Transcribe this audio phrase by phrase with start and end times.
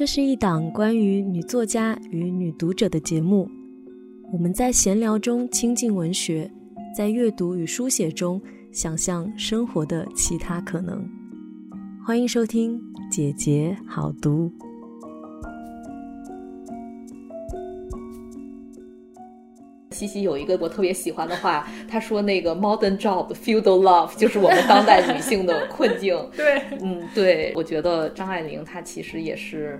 [0.00, 3.46] 这是一档关于女作家与女读者的节目。
[4.32, 6.50] 我们在闲聊中亲近文学，
[6.96, 8.40] 在阅读与书写中
[8.72, 11.06] 想象生活的其他可能。
[12.02, 12.80] 欢迎收听
[13.12, 14.50] 《姐姐好读》。
[20.00, 26.16] 西西有一个我特别喜欢的话，她说：“那个 modern job feudal love 就是我们当代女性的困境。
[26.34, 29.78] ”对，嗯，对，我觉得张爱玲她其实也是，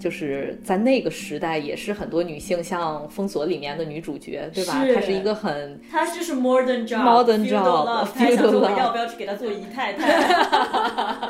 [0.00, 4.82] 就是在那个时代也是很多女性像《封锁》里面的女主角，对吧？
[4.94, 11.20] 她是一个很，她就是 modern job modern job，她想说我要不要去给她做姨太太。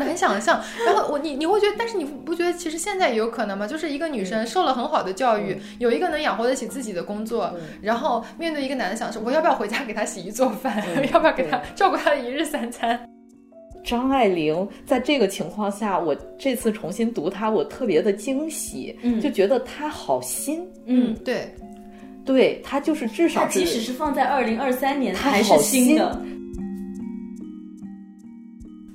[0.00, 3.66] 就是很难想象，然后我你你会觉得，但是你不觉得其实现在也有可能吗？
[3.66, 10.82] 就是一个女生受了很好的教育，有一个能养活得起自己的工作，然后面对一个男的想说，我要不要回家给他洗衣做饭，
[11.12, 12.98] 要不要给他照顾他的一日三餐？
[13.82, 21.50] 张爱玲在这个情况下，我这次重新读她，我特别的惊喜，就觉得她好新，嗯，对，
[22.26, 26.20] 对她就是至少即使是放在二零二三年，她还是新的。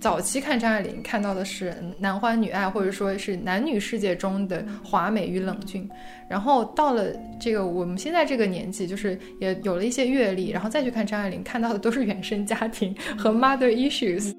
[0.06, 5.90] 早期看张爱玲看到的是男欢女爱，或者说是男女世界中的华美与冷峻，
[6.30, 7.06] 然后到了
[7.40, 14.32] 这个我们现在这个年纪，就是也有了一些阅历，然后再去看张爱玲，看到的都是原生家庭和 mother issues。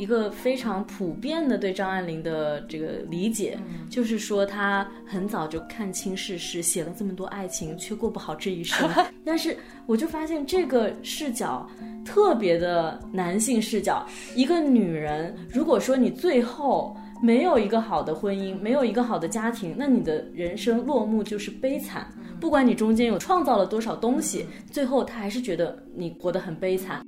[0.00, 3.58] 一个非常普遍的对张爱玲的这个理解，
[3.90, 8.88] 就是说她很早就看清世事，写了这么多爱情，却过不好这一生。
[9.26, 11.68] 但是我就发现这个视角
[12.02, 14.06] 特别的男性视角。
[14.34, 22.10] 一个女人，如果说你最后没有一个好的婚姻，没有一个好的家庭，那你的人生落幕就是悲惨。
[22.40, 27.04] 不管你中间有创造了多少东西，最后他还是觉得你活得很悲惨。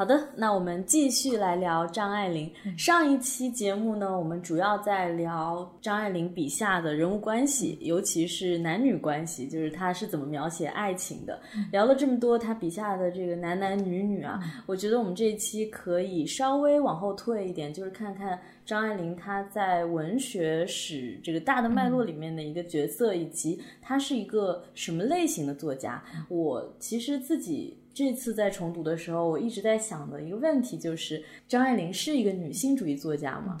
[0.00, 2.50] 好的，那我们继续来聊张爱玲。
[2.74, 11.38] 上一期节目呢，我们主要在聊张爱玲笔下的人物关系，尤其是男女关系，就是她是怎么描写爱情的。
[11.70, 26.02] 聊了这么多，她笔下的这个男男女女啊，我觉得我们这一期可以稍微往后退一点，就是看看张爱玲她在文学史这个大的脉络里面的一个角色，以及她是一个什么类型的作家。
[26.30, 27.76] 我其实自己。
[27.92, 33.58] 这次在重读的时候，我一直在想的一个问题就是：张爱玲是一个女性主义作家吗？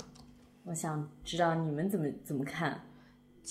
[0.64, 2.80] 我想知道你们怎么怎么看。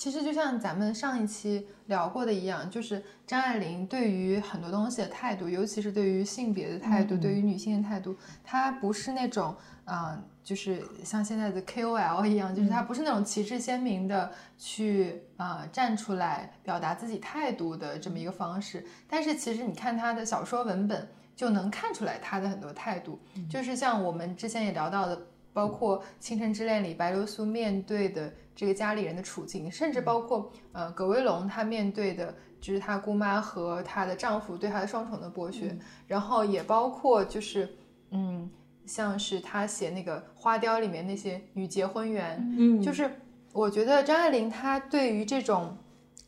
[0.00, 18.82] 其实就像咱们上一期聊过的一样，就是张爱玲对于很多东西的态度，尤其是对于性别的态度，对于女性的态度，她不是那种，嗯，就是像现在的 KOL 一样，就是她不是那种旗帜鲜明的去啊站出来表达自己态度的这么一个方式。
[19.06, 21.06] 但是其实你看她的小说文本，
[21.36, 28.32] 就能看出来她的很多态度，就是像我们之前也聊到的，包括《倾城之恋》里白流苏面对的。
[28.52, 35.74] 这个家里人的处境，甚至包括呃葛威龙他面对的，就是他姑妈和她的丈夫对她的双重的剥削，
[36.06, 37.74] 然后也包括就是
[38.10, 38.50] 嗯，
[38.84, 43.10] 像是他写那个花雕里面那些女结婚员，嗯，就是
[43.54, 45.74] 我觉得张爱玲她对于这种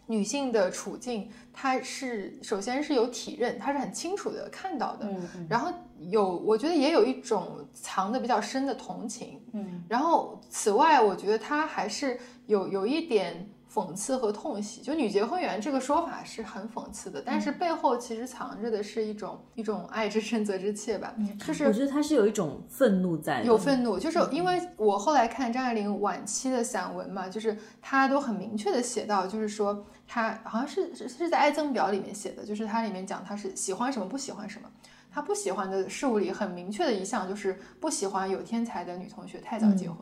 [0.06, 5.08] 女性的处境，她是首先是有体认，他是很清楚的看到的，
[5.48, 5.72] 然后。
[6.10, 14.83] 有，我觉得也有一种藏的比较深的同情，嗯，然后此外，我觉得他还是有有一点讽刺和痛惜。
[14.83, 21.15] 就女结婚员这个说法是很讽刺的，但是背后其实藏着的是一种一种爱之深责之切吧。
[21.47, 34.69] 就是我觉得他是有一种愤怒在，有愤怒，就是因为我后来看张爱玲晚期的散文嘛，就是她都很明确的写到，就是说她好像是是是在《爱憎表》里面写的，就是它里面讲她是喜欢什么不喜欢什么。
[35.15, 39.99] 他不喜欢的事物里很明确的一项就是不喜欢有天才的女同学太早结婚。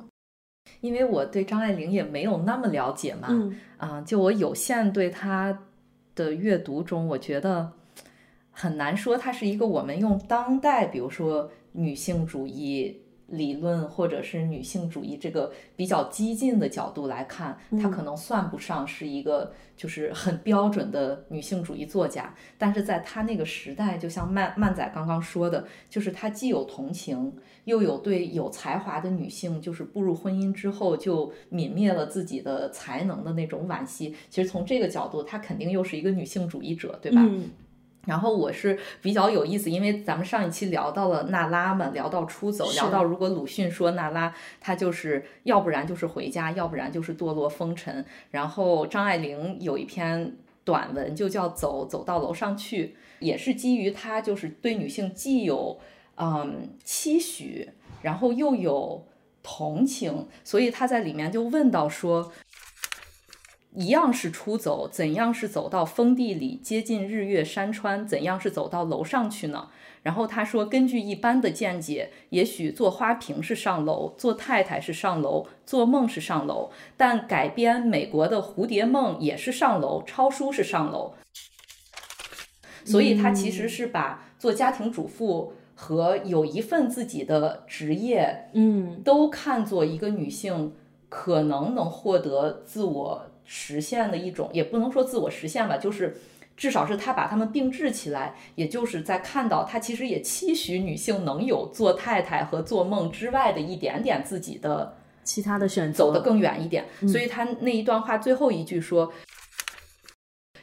[0.80, 3.28] 因为我对张爱玲也没有那么了解嘛，
[3.76, 5.66] 啊，就我有限对她
[6.14, 7.72] 的阅读中，我觉得
[8.50, 12.99] 很难说她是一个我们用当代，比如说女性主义。
[13.30, 22.34] 理论或者是女性主义这个比较激进的角度来看，她可能算不上是一个就是很标准的女性主义作家。
[22.58, 27.32] 但是在她那个时代，就像曼曼仔刚刚说的，就是她既有同情，
[27.64, 34.14] 又有对有才华的女性，就是步入婚姻之后就泯灭了自己的才能的那种惋惜。
[34.28, 37.24] 其实从这个角度，她肯定又是一个女性主义者，对吧？
[38.06, 48.04] 然后我是比较有意思，因为咱们上一期聊到了娜拉嘛，聊到出走，聊到如果鲁迅说娜拉，她就是要不然就是回家，要不然就是堕落风尘。
[48.30, 50.36] 然后张爱玲有一篇。
[50.62, 52.86] 短文，就叫《走走到楼上去》，
[53.18, 55.80] 也是基于她就是对女性既有
[56.16, 57.66] 嗯期许，
[58.02, 59.02] 然后又有
[59.42, 62.30] 同情，所以她在里面就问到说。
[63.74, 68.06] 一样是出走，怎样是走到封地里接近日月山川？
[68.06, 69.68] 怎样是走到楼上去呢？
[70.02, 81.14] 然后他说，根据一般的见解，也许做花瓶是上楼，做太太是上楼，做梦是上楼，但改编美国的蝴蝶梦也是上楼，抄书是上楼。
[82.84, 90.74] 所以他其实是把做家庭主妇和有一份自己的职业，嗯，都看作一个女性
[91.08, 93.26] 可能能获得自我。
[93.52, 96.16] 实现的一种，也不能说自我实现吧，就是
[96.56, 106.84] 至少是他把他们并置起来，也就是在看到他其实也期许女性能有做太太和做梦之外的一点点自己的其他的选择，走得更远一点。
[107.08, 109.12] 所以他那一段话最后一句说，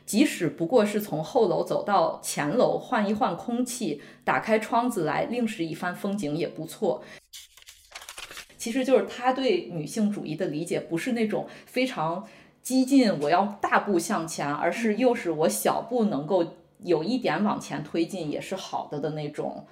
[0.05, 7.03] 即使不过是从后楼走到前楼换一换空气，打开窗子来另是一番风景也不错。
[8.57, 12.25] 其实就是他对女性主义的理解，不是那种非常。
[12.67, 16.45] 激进，我要大步向前，而是又是我小步能够
[16.83, 19.65] 有一点往前推进，也是好的的那种，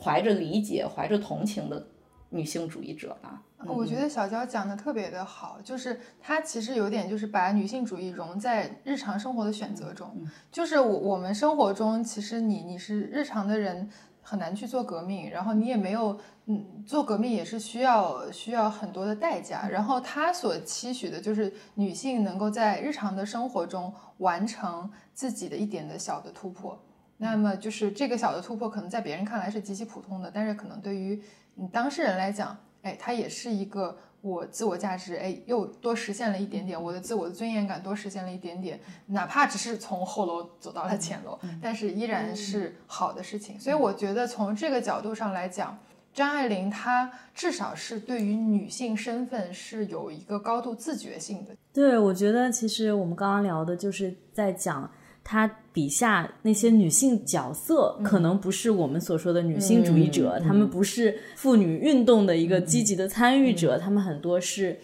[0.00, 1.88] 怀着理解、怀着同情的
[2.28, 3.42] 女性主义者吧。
[3.66, 10.16] 我觉得小娇讲的特别的好，就是她其实有点就是把女性主义融在日常生活的选择中，
[10.52, 13.90] 就是我我们生活中其实你你是日常的人。
[14.28, 19.68] 很难去做革命，然后你也没有，嗯，做革命也是需要需要很多的代价。
[19.68, 26.76] 然后他所期许的就是女性能够在日常的生活中完成自己的一点的小的突破。
[27.18, 31.22] 那么就是这个小的突破，可能在别人看来是极其普通的，但是可能对于
[31.54, 33.96] 你当事人来讲，哎，它也是一个。
[34.26, 43.58] 我自我价值哎，又多实现了一点点，我的自我的尊严感多实现了一点点，哪怕只是从后楼走到了前楼，但是依然是好的事情。
[43.60, 45.78] 所以我觉得从这个角度上来讲，
[46.12, 51.54] 张爱玲她至少是对于女性身份是有一个高度自觉性的。
[51.72, 54.90] 对，我觉得其实我们刚刚聊的就是在讲。
[55.28, 64.78] 他笔下那些女性角色，可能不是我们所说的女性主义者，她们不是妇女运动的一个积极的参与者，她们很多是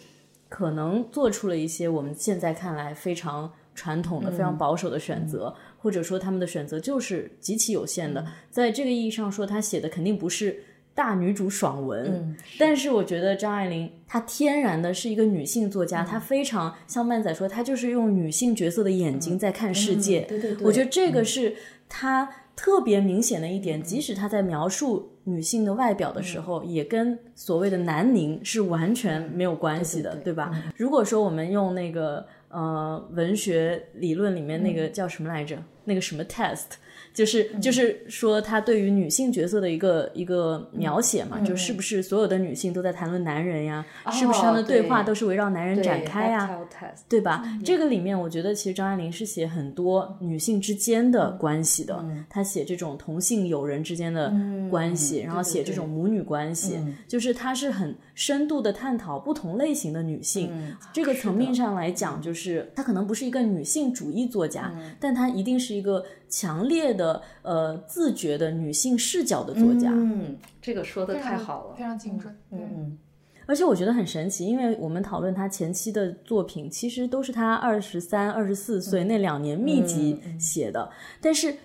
[0.49, 8.25] 可能做出了一些我们现在看来非常传统的、非常保守的选择，或者说他们的选择就是极其有限的。
[8.51, 10.61] 在这个意义上说，他写的肯定不是。
[10.95, 20.21] 大女主爽文，但是我觉得张爱玲她天然的是一个女性作家，她非常像曼仔说，她就是用女性角色的眼睛在看世界。
[20.21, 21.55] 对对对，我觉得这个是
[21.89, 23.81] 她特别明显的一点。
[23.81, 30.51] 即使她在描述女性的外表的时候，也跟所谓的南宁是完全没有关系的，对吧？
[30.77, 36.65] 如果说我们用那个呃文学理论里面那个叫什么来着，那个什么 test。
[37.13, 43.85] 就是就是说，他对于女性角色的一个一个描写嘛，就是不是所有的女性都在谈论男人呀？
[44.11, 46.59] 是不是他们的对话都是围绕男人展开呀？
[47.07, 47.43] 对吧？
[47.63, 52.03] 这个里面，我觉得其实张爱玲是写很多女性之间的关系的。
[52.29, 54.33] 她写这种同性友人之间的
[54.71, 60.51] 关系，然后写这种母女关系，就是她是很深度的探讨不同类型的女性。
[60.91, 66.03] 这个层面上来讲，就是她可能不是一个女性主义作家，但她一定是一个。
[66.35, 72.97] 强烈的呃自觉的女性视角的作家，嗯，这个说的太好了，非常精准，嗯嗯，
[73.45, 80.89] 而且我觉得很神奇，因为我们讨论他前期的作品，其实都是他二十三、二十四岁那两年密集写的，
[81.21, 81.55] 但是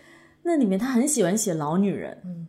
[0.42, 2.46] 那里面他很喜欢写老女人，嗯。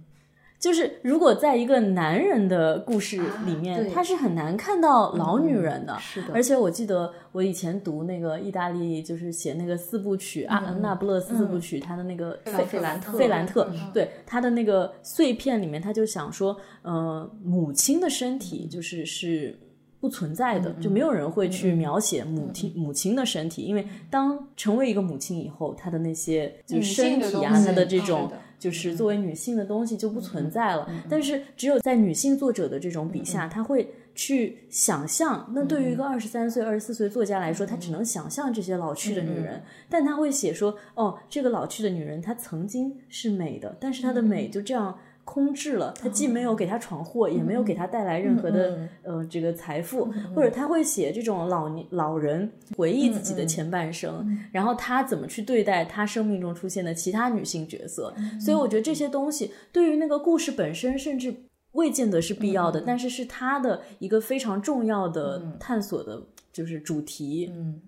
[0.60, 5.98] 就是如果在一个男人的故事里面，他是很难看到老女人的。
[6.00, 6.34] 是的。
[6.34, 19.58] 而且我记得我以前读那个意大利，就是写那个四部曲啊，那不勒斯四部曲，他的那个费费兰特，费兰特，对他的那个碎片里面，他就想说，呃，母亲的身体就是是
[20.00, 28.32] 不存在的，就没有人会去描写母亲母亲的身体，因为当成为一个母亲以后，她的那些就是身体啊，她的这种。
[28.60, 35.50] 就是作为女性的东西就不存在了，但是只有在女性作者的这种笔下，她会去想象。
[35.56, 44.94] 那对于一个二十三岁、二十四岁作家来说，他只能想象这些老去的女人，但他会写说：“哦，这个老去的女人，她曾经是美的，但是她的美就这样。”
[45.30, 58.12] 空置了，他既没有给他闯祸，也没有给他带来任何的呃这个财富，或者他会写这种老年老人回忆自己的前半生，然后他怎么去对待他生命中出现的其他女性角色。
[58.42, 61.32] 所以我觉得这些东西对于那个故事本身甚至
[61.74, 66.20] 未见得是必要的，但是是他的一个非常重要的探索的，
[66.52, 67.52] 就是主题。
[67.56, 67.80] 嗯。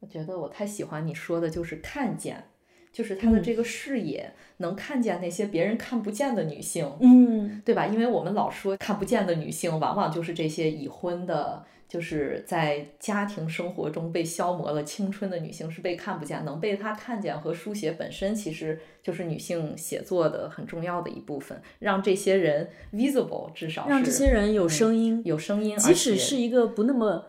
[0.00, 2.44] 我觉得我太喜欢你说的，就是看见，
[2.94, 7.86] 就是他的这个视野能看见那些别人看不见的女性，嗯，对吧？
[7.86, 11.62] 因为我们老说看不见的女性，往往就是这些已婚的。
[11.86, 27.26] 就是在家庭生活中被消磨了青春的女性是被看不见，能被她看见和书写本身其实就是女性写作的很重要的一部分，让这些人 visible，至少让这些人有声音，有声音，即使是一个不那么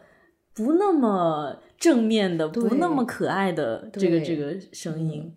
[0.55, 5.31] 不那么正面的、不那么可爱的这个这个声音，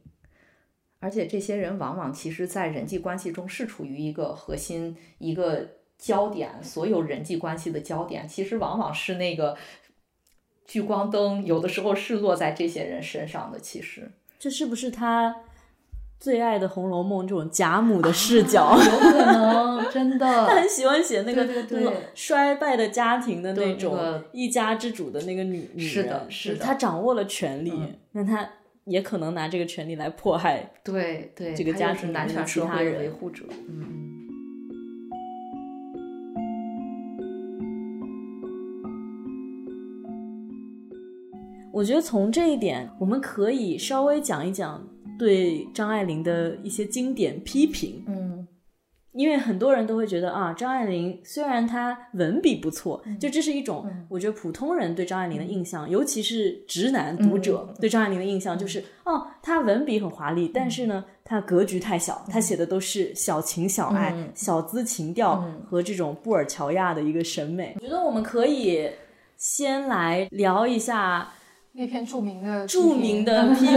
[1.01, 5.69] 而且这些人往往其实在人际关系中是处于一个核心一个。
[6.01, 9.57] 焦点，所有人际关系的焦点，其实往往是那个
[10.65, 13.59] 聚光灯，有的时候是落在这些人身上的。
[13.59, 15.35] 其实，这是不是他
[16.21, 18.79] 最爱的《红楼梦》这种贾母的视角？
[18.79, 25.91] 有可能，真的， 他很喜欢写那个对对衰败的家庭的那种一家之主的那个女女人。
[25.91, 27.73] 是的，是的，他掌握了权力，
[28.13, 28.49] 那他
[28.89, 30.69] 也可能拿这个权利来迫害。
[30.83, 33.45] 对对，这个家庭男权社会维护者。
[33.69, 33.85] 嗯。
[41.71, 44.85] 我觉得从这一点，我们可以稍微讲一讲
[45.17, 48.03] 对张爱玲的一些经典批评。
[48.09, 48.38] 嗯，
[49.13, 67.75] 因为很多人都会觉得啊，张爱玲虽然她文笔不错，就这是一种我觉得普通人对张爱玲的印象，尤其是直男读者对张爱玲的印象就是哦，她文笔很华丽，但是呢，她格局太小，她写的都是小情小爱、小资情调和这种布尔乔亚的一个审美。
[67.77, 68.91] 我觉得我们可以
[69.37, 71.33] 先来聊一下。
[71.79, 73.77] 那篇著名的著名的 批评，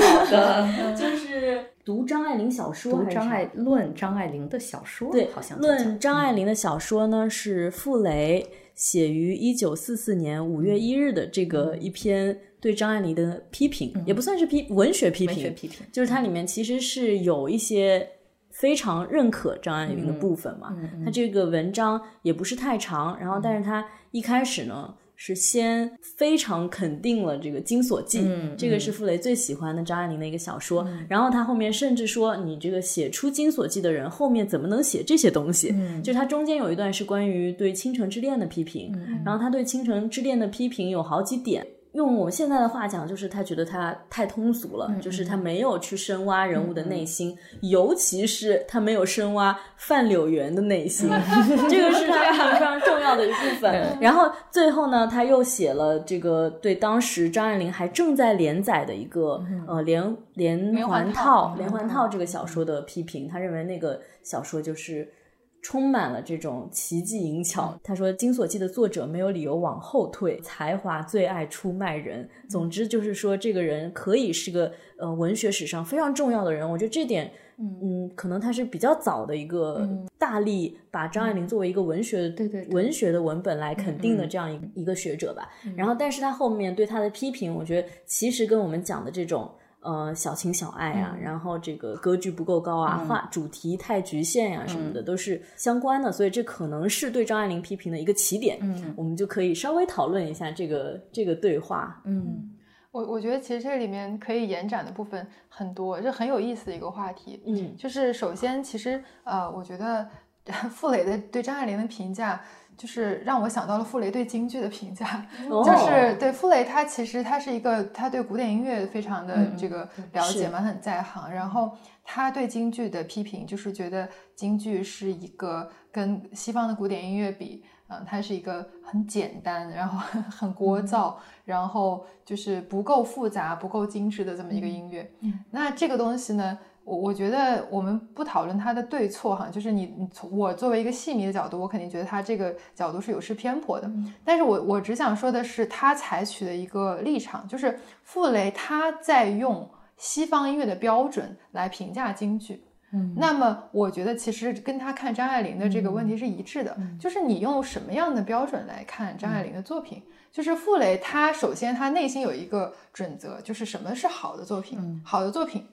[0.00, 18.08] 好的， 就是读张爱玲小说，读张爱论张爱玲的小说，对，好像论张爱玲的小说呢，是傅雷写于一九四四年五月一日的这个一篇对张爱玲的批评，也不算是批文学批评，批评，就是它里面其实是有一些
[18.52, 24.94] 非常认可张爱玲的部分嘛，它这个文章也不是太长，然后但是它一开始呢。
[25.22, 28.20] 是先非常肯定了这个《金锁记》，
[28.56, 30.88] 这个是傅雷最喜欢的张爱玲的一个小说。
[31.10, 41.66] 然后他后面甚至说：“你这个写出《金锁记》的人，后面怎么能写这些东西？”就是他中间有一段是关于对《倾城之恋》的批评，然后他对《倾城之恋》的批评有好几点。
[41.92, 51.10] 用我们现在的话讲，就是他觉得他太通俗了，就是他没有去深挖人物的内心，尤其是他没有深挖范柳园的内心，
[51.68, 53.98] 这个是他非常重要的一部分。
[54.00, 65.12] 然后最后呢，他又写了这个对当时张爱玲还正在连载的一个呃连连环套连环套这个小说的批评，他认为那个小说就是。
[65.62, 67.78] 充满了这种奇技淫巧。
[67.82, 72.28] 他说，《金锁记》的作者没有理由往后退，才华最爱出卖人。
[72.48, 76.68] 总之就是说，这个人可以是个呃文学史上非常重要的人。
[76.68, 79.88] 我觉得这点，嗯，可能他是比较早的一个
[80.18, 85.48] 大力把张爱玲作为一个文学对对文学的文本来肯定的这样一个一个学者吧。
[85.76, 89.50] 然后，但是他后面对他的批评，我觉得其实跟我们讲的这种。
[89.82, 98.58] 呃，小情小爱啊，然后这个格局不够高啊，话主题太局限呀，什么的都是相关的，所以这可能是对张爱玲批评的一个起点。
[98.60, 102.00] 嗯，我们就可以稍微讨论一下这个这个对话。
[102.04, 102.50] 嗯，
[102.90, 107.42] 我我觉得其实这里面可以延展的部分很多，这很有意思的一个话题。
[107.46, 110.06] 嗯，就是首先，其实呃，我觉得
[110.70, 112.40] 傅雷的对张爱玲的评价。
[112.80, 121.30] 就是让我想到了傅雷对京剧的评价， 就是对傅雷，他其实他是一个，他对古典音乐非常的这个了解嘛，很在行。
[121.30, 129.98] 然后他对京剧的批评，就是觉得京剧是一个跟西方的古典音乐比，嗯，它是一个很简单，然后
[130.30, 135.12] 很聒噪，然后就是不够复杂、不够精致的这么一个音乐。
[135.20, 136.58] 嗯那这个东西呢？
[136.90, 143.88] 我我觉得我们不讨论他的对错哈，就是你你从我作为一个戏迷的角度，我肯定觉得他这个角度是有失偏颇的。
[144.24, 152.64] 但是我我只想说的是，他采取的一个立场，就是傅雷他在用西方音乐的标准来评价京剧。
[152.92, 160.02] 嗯，那么我觉得其实跟他看张爱玲的这个问题是一致的，就是你用什么样的标准来看张爱玲的作品？
[160.32, 165.00] 就是傅雷他首先他内心有一个准则，就是什么是好的作品？
[165.04, 165.64] 好的作品。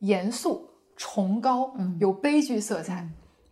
[0.00, 3.08] 严肃、崇高，有悲剧色彩，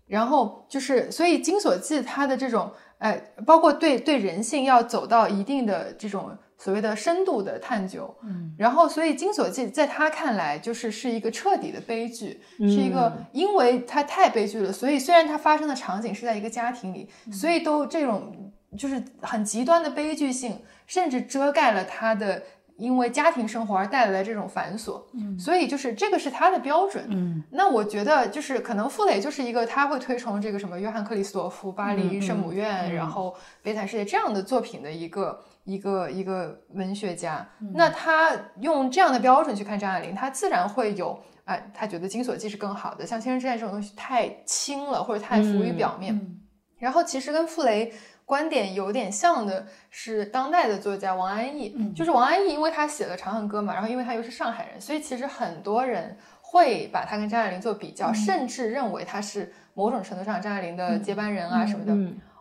[0.07, 22.43] 然后就是，所以《金锁记》它的这种，哎，包括对对人性要走到一定的这种所谓的深度的探究，嗯，然后所以《金锁记》在他看来就是是一个彻底的悲剧，是一个，因为它太悲剧了，所以虽然它发生的场景是在一个家庭里，所以都这种就是很极端的悲剧性，甚至遮盖了他的。
[22.77, 46.41] 因为家庭生活而带来的这种繁琐，嗯，所以就是这个是他的标准，嗯，那我觉得就是可能傅雷就是一个他会推崇这个什么约翰克里斯多夫、巴黎圣母院，然后悲惨世界这样的作品的一个一个一个文学家，那他用这样的标准去看张爱玲，他自然会有哎，他觉得《金锁记》是更好的，像《情人之爱》这种东西太轻了，或者太浮于表面，
[46.79, 47.93] 然后其实跟傅雷。
[48.27, 61.95] 观点有点像的是当代的作家王安忆，就是王安忆，因为他写了《长恨歌》嘛，然后因为他又是上海人，所以其实很多人会把他跟张爱玲做比较，甚至认为他是某种程度上张爱玲的接班人啊什么的。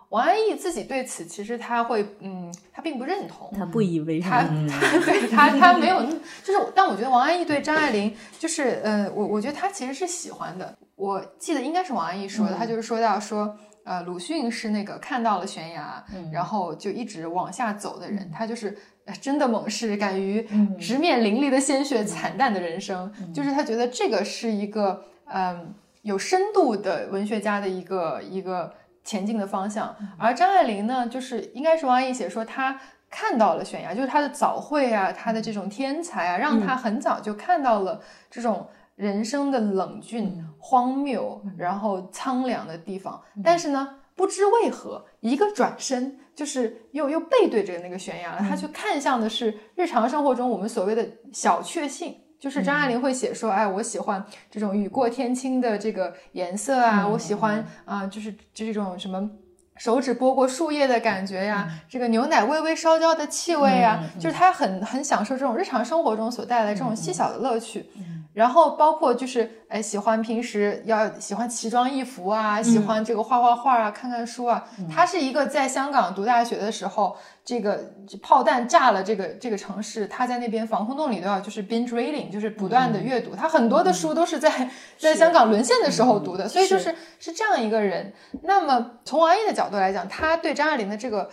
[0.07, 6.01] 王安忆自己对此其实他会，嗯，他并不认同，他不以为然，他 对他他没有，
[6.43, 10.77] 就是，但我觉得王安忆对张爱玲就是，呃，我我觉得他其实是喜欢的。
[10.95, 13.57] 我记得应该是王安忆说的，他就是说到说。
[13.85, 18.77] 呃，鲁迅是那个看到了悬崖，然后就一直往下走的人，他就是
[19.21, 20.47] 真的猛士，敢于
[20.79, 28.73] 直面淋漓的鲜血，惨淡的人生，就是他觉得这个是一个嗯有深度的文学家的一个一个
[29.03, 29.93] 前进的方向。
[30.17, 38.67] 而张爱玲呢，就是应该是王安忆写说，她看到了悬崖，就是他的早慧啊，他的这种天才啊，让他很早就看到了这种。
[38.95, 48.37] 人生的冷峻、荒谬，然后苍凉的地方，但是呢，不知为何，一个转身，就是又又背对着那个悬崖了。
[48.39, 59.29] 他去看向的是日常生活中我们所谓的小确幸，就是张爱玲会写说，哎，我喜欢这种雨过天青的这个颜色啊，我喜欢啊，就是这种什么
[59.75, 67.85] 手指拨过树叶的感觉呀，这个牛奶微微烧焦的气味啊，就是他很很享受这种日常生活中所带来这种细小的乐趣。
[68.33, 74.67] 然后包括就是，哎，喜欢平时要喜欢奇装异服啊，喜欢这个画画画啊，看看书啊。
[74.91, 77.15] 他是一个在香港读大学的时候。
[77.45, 83.35] 这个炮弹炸了这个这个城市，他在那边防空洞里都要就是 binge reading，就是不断的阅读。
[83.35, 88.13] 他很多的书都是在在香港沦陷的时候读的，所以就是是这样一个人。
[88.43, 91.29] 那么从王毅的角度来讲，他对张爱玲的这个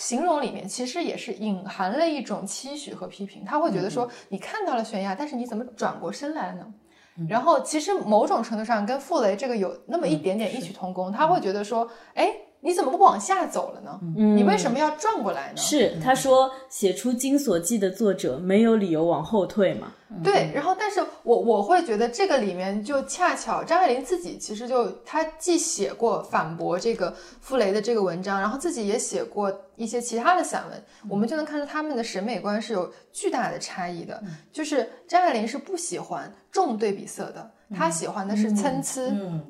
[0.00, 3.44] 形容里面，其实也是隐含了一种期许和批评。
[3.44, 6.66] 他会觉得说，你看到了悬崖，但是你怎么转过身来呢？
[7.28, 11.12] 然后其实某种程度上跟傅雷这个有那么一点点异曲同工。
[11.12, 12.34] 他会觉得说，哎。
[12.62, 13.98] 你怎么不往下走了呢？
[14.14, 15.56] 你为什么要转过来呢？
[15.56, 19.92] 是他说写出《金锁记》的作者没有理由往后退嘛？
[20.22, 34.22] 对，然后但是我我会觉得这个里面就恰巧张爱玲自己其实就她既写过反驳这个傅雷的这个文章，然后自己也写过一些其他的散文，我们就能看出他们的审美观是有巨大的差异的。
[34.52, 37.50] 就是张爱玲是不喜欢重对比色的。
[37.72, 39.00] 他喜欢的是参差，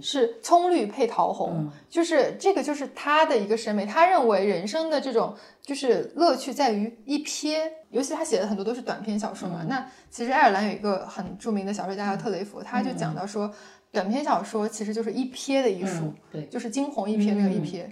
[0.00, 3.86] 是葱绿配桃红，就是这个就是他的一个审美。
[3.86, 7.56] 他认为人生的这种就是乐趣在于一瞥，
[7.88, 9.64] 尤其他写的很多都是短篇小说嘛。
[9.66, 13.50] 那其实爱尔兰有一个很著名的小说家叫特雷弗，他就讲到说，
[13.90, 17.86] 短篇小说其实就是一瞥的艺术，对，就是惊鸿一瞥那个一瞥。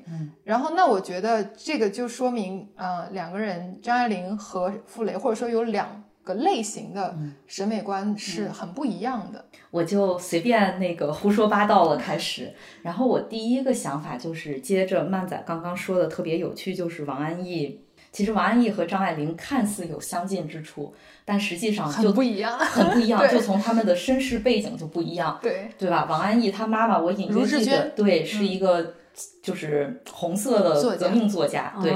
[0.45, 6.05] 然后那我觉得这个就说明，呃，两个人张爱玲和傅雷，或者说有两。
[6.29, 9.47] 个类型的审美观是很不一样的。
[9.71, 12.53] 我就随便那个胡说八道了开始。
[12.83, 17.81] 然后我第一个想法就是接着曼仔刚刚说的特别有趣，就是王安忆。
[18.11, 20.95] 其实王安忆和张爱玲看似有相近之处，
[21.27, 23.21] 但实际上就不一样，很不一样。
[23.29, 26.07] 就从他们的身世背景就不一样，对对吧？
[26.09, 28.95] 王安忆她妈妈，我隐约记得，对，是一个
[29.43, 31.93] 就是红色的革命作家，对。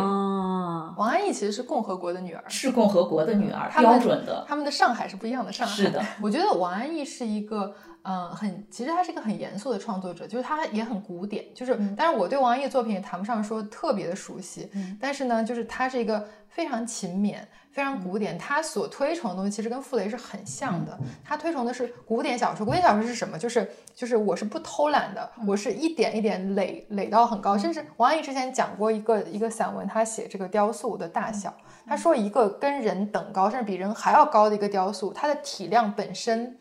[0.97, 4.45] 王安忆其实是共和国的女儿，是共和国的女儿，标准的。
[4.49, 5.75] 他们的上海是不一样的上海。
[5.75, 17.39] 是的， 我觉得王安忆是一个，嗯，很，其实他是一个很严肃的创作者，就是他也很古典，就是，但是我对王安忆作品也谈不上说特别的熟悉，但是呢，就是他是一个非常勤勉。
[17.73, 20.99] 非常古典，他所推崇的东西其实跟傅雷是很像的。
[21.25, 23.39] 他推崇的是古典小说，古典小说是什么？
[23.39, 27.57] 就是就是我是不偷懒的，我是一点一点垒垒到很高。
[27.57, 31.55] 甚至王安忆之前讲过一个一个散文，他写这个雕塑的大小，
[31.87, 36.59] 他说一个跟人等高，甚至比人还要高的一个雕塑，它的体量本身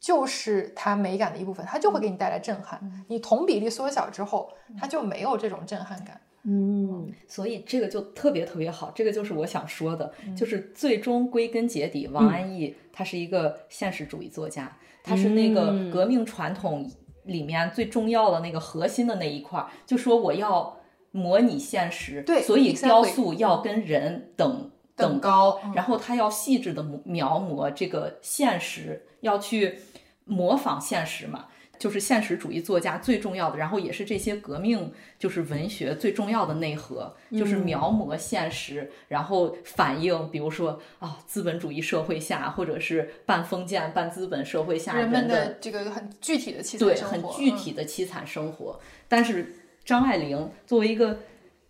[0.00, 2.80] 就是它美感的一部分，它就会给你带来震撼。
[3.08, 4.48] 你同比例缩小之后，
[4.78, 6.20] 它就没有这种震撼感。
[6.44, 16.90] 嗯，所以这个就特别特别好，这个就是我想说的，就是最终归根结底，王安忆他是一个现实主义作家，他是那个革命传统
[17.24, 20.76] 里面最重要的那个核心的那一块儿，就说我要
[21.12, 29.78] 模拟现实，对，所以雕塑要跟人等等高，然后他要细致的描摹这个现实，要去
[30.24, 31.46] 模仿现实嘛。
[31.82, 48.78] 就是现实主义作家最重要的，然后也是这些革命就是文学最重要的内核，就是描摹现实，然后反映，比如说啊，资本主义社会下，或者是半封建半资本社会下人们的这个很具体的凄惨生活，对，很具体的凄惨生活。
[49.08, 49.52] 但是
[49.84, 51.18] 张爱玲作为一个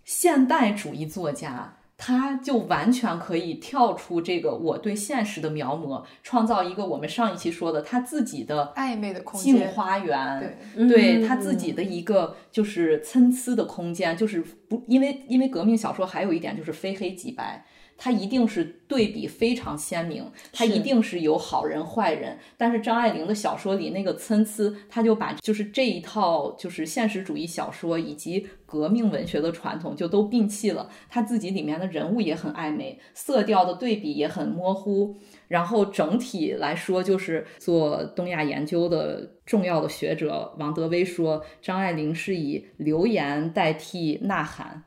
[0.04, 1.78] 现代主义作家。
[2.04, 17.64] 他就完全可以跳出这个我对现实的描摹，创造一个我们上一期说的他自己的暧昧的空间、镜花园，对他自己的一个就是参差的空间，就是不因为因为革命小说还有一点就是非黑即白。
[18.04, 22.36] 它一定是对比非常鲜明，它一定是有好人坏人。
[22.56, 30.90] 但是张爱玲的小说里那个参差，他就把就是这一套就是现实主义小说以及革命文学的传统就都摒弃了。
[31.08, 35.16] 他自己里面的人物也很暧昧，色调的对比也很模糊。
[35.46, 44.82] 然后整体来说，就是做东亚研究的重要的学者王德威说，张爱玲是以流言代替呐喊。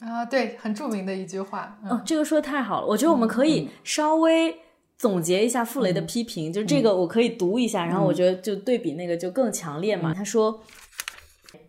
[0.00, 1.78] 啊，对，很著名的一句话。
[1.88, 4.54] 哦，这个说的太好了，我觉得我们可以稍微
[4.96, 10.14] 总结一下傅雷的批评，就这个我可以读一下，然后我觉得就对比那个就更强烈嘛。
[10.14, 10.62] 他说：“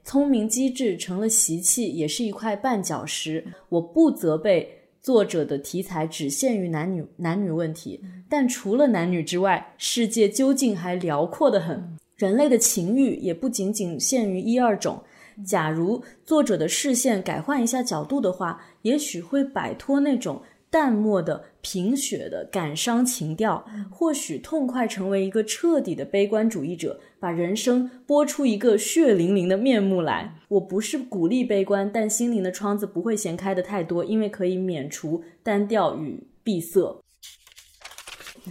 [0.06, 3.46] 聪明机智成了习气，也是一块绊脚石。
[3.70, 11.98] 我不责备作者的题材只限于男女男女问题，但除了男女之外，世界究竟还辽阔的很。
[12.16, 15.02] 人类的情欲也不仅仅限于一二种。”
[15.46, 30.36] 假如作者的视线改换一下角度的话，也许会摆脱那种淡漠的贫血的感伤情调，或许痛快成为一个彻底的悲观主义者，把人生剥出一个血淋淋的面目来。
[30.50, 37.02] 我不是鼓励悲观，但心灵的窗子不会掀开的太多，因为可以免除单调与闭塞。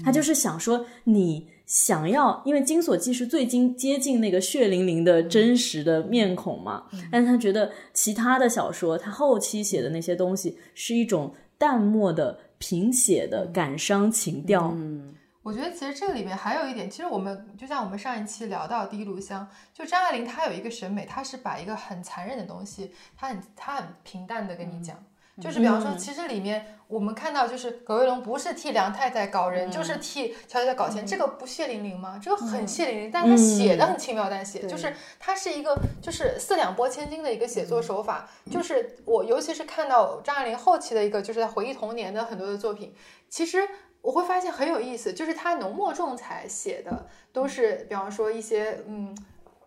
[0.05, 1.48] 他就是想说你。
[1.68, 14.72] 想要，因为《金锁记》是最近接近那个血淋淋的真实的面孔嘛，但是他觉得其他的小说，他后期写的那些东西是一种淡漠的贫血的感伤情调。
[14.74, 19.46] 嗯，我觉得其实这个里面还有一点，其实我们就像我们上一期聊到《第一炉香》，
[19.78, 24.96] 就张爱玲她有一个审美，她是把一个很残忍的东西，她很她很平淡的跟你讲。
[25.40, 32.20] 就是比方说，其实里面我们看到，就是葛卫龙不是替梁太太搞人，就是替乔太太搞钱，这个不血淋淋吗？
[32.22, 38.29] 这个很血淋淋，但是他写的很轻描淡写，就是他是一个就是四两拨千斤的一个写作手法。
[38.51, 42.94] 就是我尤其是看到张爱玲后期的一个，就是在回忆童年的很多的作品，
[43.29, 43.68] 其实
[44.03, 49.16] 我会发现很有意思，就是他浓墨重彩写的都是，比方说一些嗯。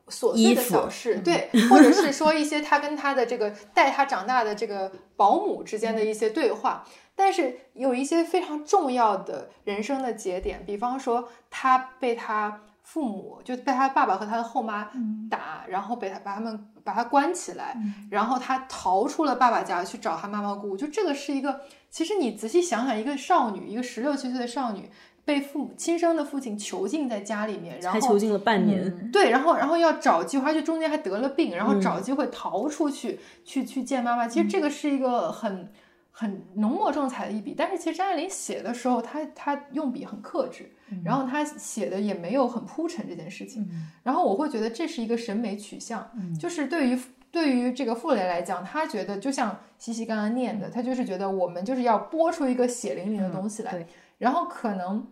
[0.07, 6.83] 琐碎的小事，对，或者是说一些他跟他的这个带他长大的这个保姆之间的一些对话，
[7.15, 14.89] 但是有一些非常重要的人生的节点，比方说他被他父母就被他爸爸和他的后妈
[15.29, 17.77] 打，然后被他把他们把他关起来，
[18.09, 24.89] 然后他逃出了爸爸家去找他妈妈姑姑，就这个是一个，其实你仔细想想，一个少女，一个十六七岁的少女。
[25.23, 29.12] 被父亲生的父亲囚禁在家里面，然后囚禁了半年。
[29.12, 34.27] 对，然后然后要找机会，而且中间还得了病，然后找机会逃出去，去去见妈妈。
[34.27, 35.71] 其实这个是一个很
[36.10, 40.71] 很浓墨重彩的一笔，但是其实张爱玲写的时候，她她用笔很克制，
[41.03, 43.69] 然后她写的也没有很铺陈这件事情。
[44.03, 53.86] 然后我会觉得这是一个审美取向，就是对于对于这个傅雷来讲，他觉得就像西西刚刚念的，他就是觉得我们就是要播出一个血淋淋的东西来。
[54.21, 55.05] 然后可能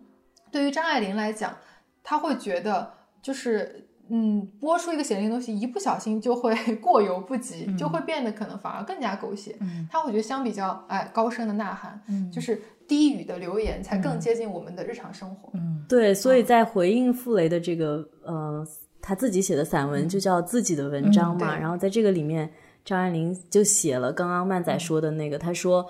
[0.52, 1.56] 对于张爱玲来讲，
[2.04, 2.94] 她会觉得
[3.24, 9.56] 就是嗯，播出一个血淋淋东西，一不小心就会 过犹不及，就会变得可能反而更加狗血。
[9.62, 15.50] 嗯，她会觉得相比较哎高声的呐喊，嗯，就是低语的留言才更接近我们的日常生活。
[15.56, 18.64] 嗯，对，所以在回应傅雷的这个呃
[19.02, 22.48] 他自己写的散文就叫自己的文章嘛，然后在这个里面，
[22.86, 25.90] 张爱玲就写了刚刚曼仔说的那个，他说。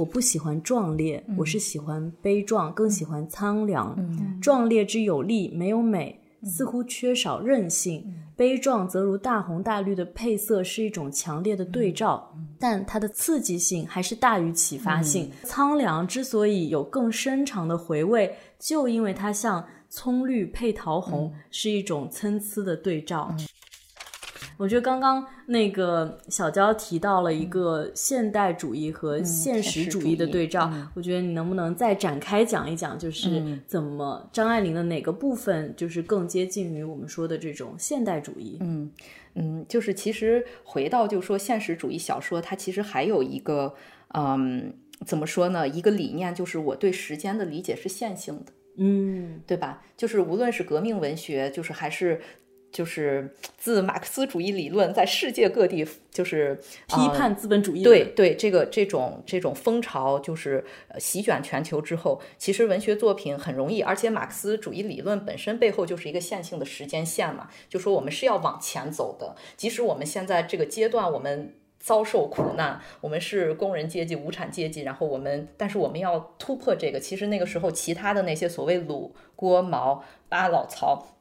[0.00, 3.94] 我不喜欢壮烈，我是喜欢悲壮，更喜欢苍凉。
[4.40, 8.00] 壮烈之有力没有美，似乎缺少韧性；
[8.34, 15.30] 悲壮则如大红大绿的配色，是一种强烈的对照，但它的刺激性还是大于启发性。
[15.42, 23.36] 苍凉之所以有更深长的回味，就因为它像葱绿配桃红，是一种参差的对照。
[24.60, 38.58] 我觉得刚刚那个小娇提到了一个现代主义和现实主义的对照，我觉得你能不能再展开讲一讲，就是怎么张爱玲的哪个部分就是更接近于我们说的这种现代主义？
[38.60, 38.92] 嗯
[39.34, 43.74] 嗯，就是其实回到就说现实主义小说，它其实还有一个
[44.08, 44.74] 嗯，
[45.06, 45.66] 怎么说呢？
[45.66, 49.82] 一个理念就是我对时间的理解是线性的，嗯，对吧？
[49.96, 52.20] 就是无论是革命文学，就是还是。
[52.72, 56.54] 就是自马克思主义理论在世界各地就是
[56.86, 60.64] 批判资本主义，对对，这个这种这种风潮就是
[60.98, 81.16] 席卷全球之后，其实文学作品很容易，而且马克思主义理论本身背后就是一个线性的时间线嘛，就说我们是要往前走的，即使我们现在这个阶段我们遭受苦难，我们是工人阶级、无产阶级，然后我们，但是我们要突破这个，其实那个时候其他的那些所谓鲁、郭、毛、巴、老、曹，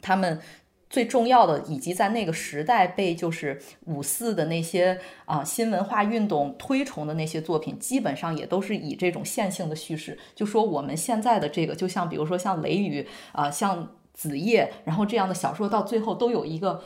[0.00, 0.40] 他们。
[0.94, 13.02] 最重要的，以及在那个时代被就是五四的那些啊新文化运动推崇的那些作品，基本上也都是以这种线性的叙事，就说我们现在的这个，就像比如说像《雷雨》
[13.32, 16.80] 啊，像《子夜》，然后这样的小说，到最后都有一个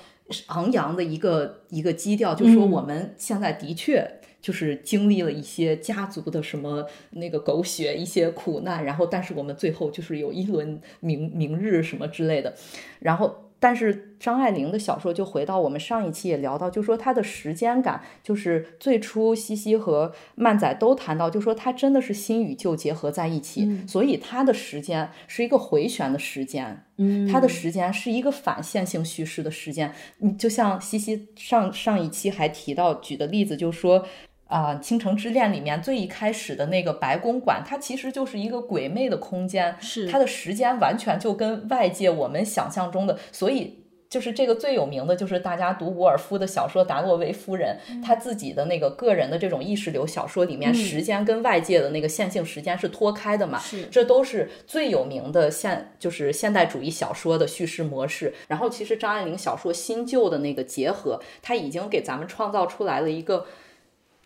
[0.47, 12.55] 昂扬的一个一个基调，就说我们现在的确就是经历了一些家族的什么那个狗血，一些苦难，然后但是我们最后就是有一轮明明日什么之类的，
[13.01, 13.45] 然后。
[13.61, 29.93] 但是张爱玲的小说就回到我们上一期也聊到，就说她的时间感，就是最初西西和曼仔都谈到，就说她真的是新与旧结合在一起，所以她的时间是一个回旋的时间，嗯，她的时间是一个反线性叙事的时间。
[30.21, 34.07] 嗯，就像西西上上一期还提到举的例子，就说。
[34.49, 53.59] 啊，《倾城之恋》里面最一开始的那个白公馆，它其实就是一个鬼魅的空间，是它的时间完全就跟外界我们想象中的，所以就是这个最有名的就是大家读伍尔夫的小说《达洛维夫人》，他自己的那个个人的这种意识流小说里面，时间跟外界的那个线性时间是脱开的嘛？
[53.59, 58.33] 是，这都是最有名的现就是现代主义小说的叙事模式。
[58.47, 63.45] 然后其实张爱玲小说新旧的那个结合，它已经给咱们创造出来了一个。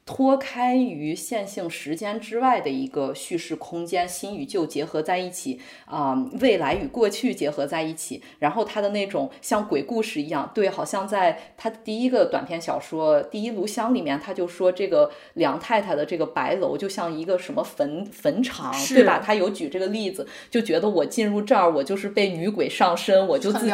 [0.04, 19.22] 脱开于线性时间之外的一个叙事空间，新与旧结合在一起啊，未来与过去结合在一起，然后他的那种像鬼故事一样，对，好像在他第一个短篇小说《第一炉香》里面，他就说这个梁太太的这个白楼就像一个什么坟坟场，对吧？
[19.24, 23.72] 他有举这个例子，就觉得我进入这儿，我就是被女鬼上身，我就自己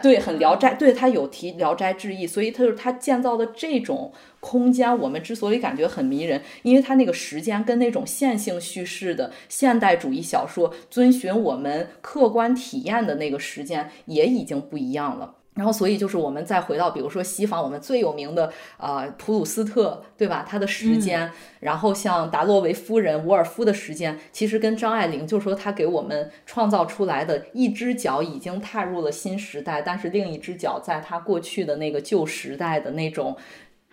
[0.00, 4.12] 对，很聊斋，对他有提聊斋志异，所以他就是他建造的这种。
[4.44, 15.36] 空间，我们之所以感觉很迷人，因为它那个时间跟那种线性叙事的现代主义小说遵循我们客观体验的那个时间也已经不一样了。
[15.54, 20.44] 然后，所以就是我们再回到，比如说西方，我们最有名的啊普鲁斯特，对吧？
[20.46, 21.30] 他的时间，
[21.60, 33.36] 然后像达洛维夫人、伍尔夫的时间，其实跟张爱玲，就是说他给我们创造出来的一只脚已经踏入了新时代，但是另一只脚在他过去的那个旧时代的那种。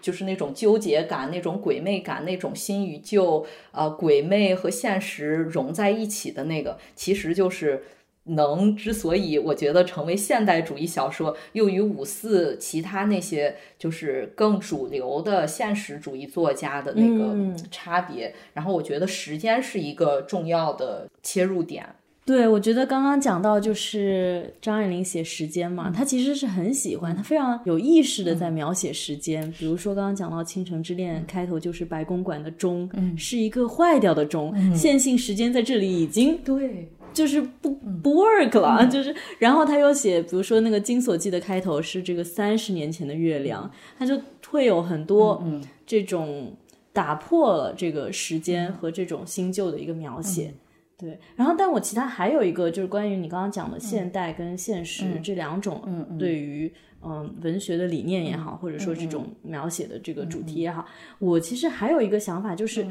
[0.01, 7.83] 就是那种纠结感，那种鬼魅感，那种新与旧，呃，鬼魅和现实融在一起的那个，其实就是
[8.23, 17.35] 能之所以我觉得成为现代主义小说，又与五四其他那些就是更主流的现实主义作家的那个
[17.71, 18.33] 差别。
[18.53, 21.85] 然后我觉得时间是一个重要的切入点。
[22.23, 29.51] 对，我觉得刚刚讲到就是张爱玲写时间嘛，她其实是很喜欢，她非常有意识的在描写时间。
[29.57, 37.71] 比如说刚刚讲到《倾城之恋》，开头就是白公馆的钟，是一个坏掉的钟， 线性时间在这里已经对，就是不
[38.03, 39.13] 不 work 了， 就是。
[39.39, 45.43] 然后他又写，比如说那个《金锁记》的开头是这个三十年前的月亮，他就会有很多
[45.87, 46.55] 这种
[46.93, 50.53] 打破了这个时间和这种新旧的一个描写。
[51.01, 56.71] 对，然后但我其他还有一个就是关于你刚刚讲的现代跟现实这两种，嗯对于
[57.03, 60.85] 嗯文学的理念也好，或者说这种描写的这个主题也好，
[61.17, 62.85] 我其实还有一个想法，就是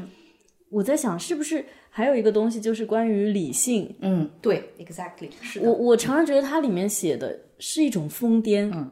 [0.69, 8.91] 我在想是不是还有一个东西就是关于理性，嗯，对，exactly，是我我常常觉得它里面写的是一种疯癫，嗯。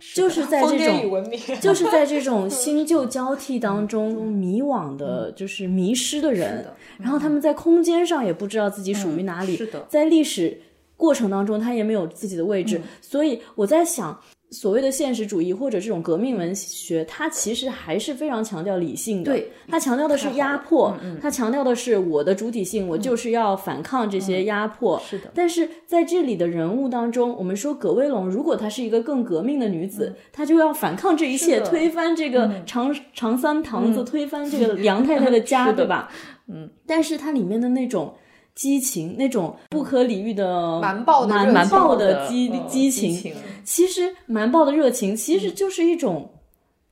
[0.14, 1.30] 就是在这种，
[1.60, 6.66] 就是在这种新旧交替当中迷惘的，就是迷失的人，
[6.98, 9.58] 然后他们在空间上也不知道自己属于哪里，
[9.88, 10.60] 在历史
[10.96, 14.20] 过程当中他也没有自己的位置，所以我在想。
[14.50, 19.30] 所谓的现实主义或者这种革命文学，它其实还是非常强调理性的。
[19.30, 24.98] 对，它强调的是压迫，它强调的是我的主体性，我就是要反抗这些压迫。
[25.04, 25.30] 是的。
[25.34, 36.10] 但是在这里的人物当中，我们说葛威龙，如果她是一个更革命的女子，她就要反抗这一切，推翻这个长长三堂子，推翻这个梁太太 的家，对吧？
[36.46, 36.70] 嗯。
[36.86, 38.14] 但是它里面的那种。
[38.58, 46.28] 激情那种不可理喻的蛮暴的蛮蛮暴的激激情，其实蛮暴的热情其实就是一种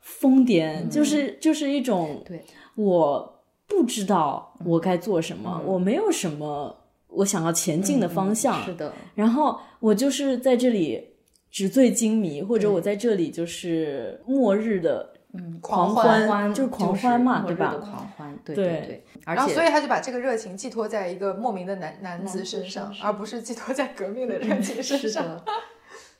[0.00, 2.40] 疯癫，就是就是一种对，
[2.76, 6.72] 我不知道我该做什么，我没有什么
[7.08, 11.02] 我想要前进的方向，是的，然后我就是在这里。
[11.48, 15.08] 纸醉金迷，或者我在这里就是末日的。
[15.38, 17.74] 嗯，狂欢就是狂欢嘛，对吧？
[17.80, 19.04] 狂欢，对对对。
[19.24, 25.42] 然后，所以他就把这个热情寄托在一个莫名的男男子身上，而不是寄托在革命的热情身上。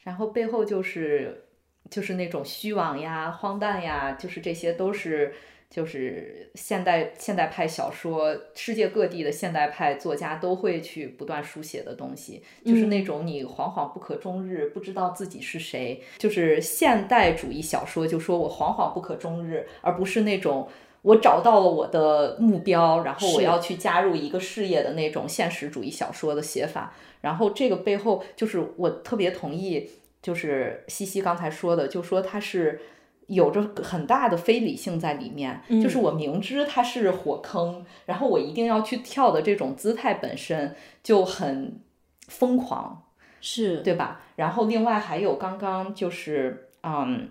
[0.02, 1.44] 然后背后就是
[1.90, 5.34] 就是那种虚妄呀、荒诞呀，就是这些都是。
[5.68, 16.00] 就是现代现代派小说，世界各地的现代派作家都会去不断书写的东西，就是那种你惶惶不可终日，不知道自己是谁。
[16.16, 20.66] 就是现代主义小说，就说我惶惶不可终日，而不是那种
[21.02, 26.94] 我找到了我的目标，然后我要去加入一个事业的那种现实主义小说的写法。
[27.20, 29.90] 然后这个背后，就是我特别同意，
[30.22, 32.80] 就是西西刚才说的，就说他是。
[33.26, 41.80] 有着很大的非理性在里面，就是我明知它是火坑，然后我一定要去跳的这种姿态本身就很
[42.28, 43.02] 疯狂，
[43.40, 44.20] 是对吧？
[44.36, 47.28] 然后另外还有刚刚就是嗯，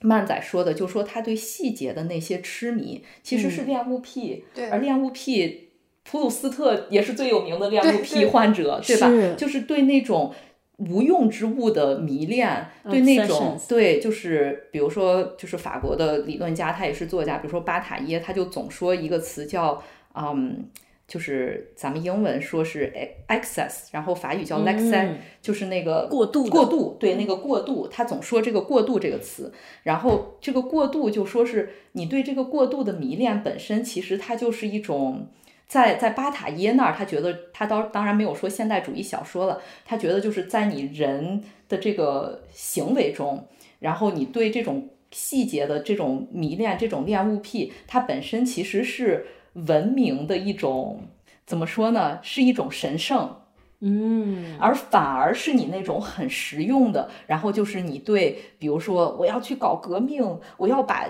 [0.00, 5.68] 曼仔说的，就说他对细节的那些痴迷其实是恋物癖，对，而恋物癖，
[6.04, 9.36] 普鲁斯特也是最有名的恋物癖患者，对吧？
[9.36, 10.34] 就是对那种。
[10.78, 19.80] 无用之物的迷恋，对那种对，就是比如说，就是法国的理论家，他也是作家，比如说巴塔耶，他就总说一个词叫，
[20.16, 20.68] 嗯，
[21.06, 22.92] 就是咱们英文说是
[23.28, 25.10] excess，然后法语叫 l'excès，
[25.40, 29.52] 就是那个过度过度，对那个过度，他总说这个过度这个词，
[29.84, 35.28] 然后这个过度就说是你对这个过度的迷恋本身，其实它就是一种。
[35.66, 43.48] 在在巴塔耶那儿，他觉得他当当然没有说现代主义小说了，他觉得就是在你人的这个行为中，
[43.80, 51.08] 然后你对这种细节的这种迷恋，这种恋物癖，它本身其实是文明的一种，
[51.46, 52.20] 怎么说呢？
[52.22, 53.36] 是一种神圣，
[53.80, 61.08] 嗯，而反而是你那种很实用的，然后就是你对，比如说我要去搞革命，我要把。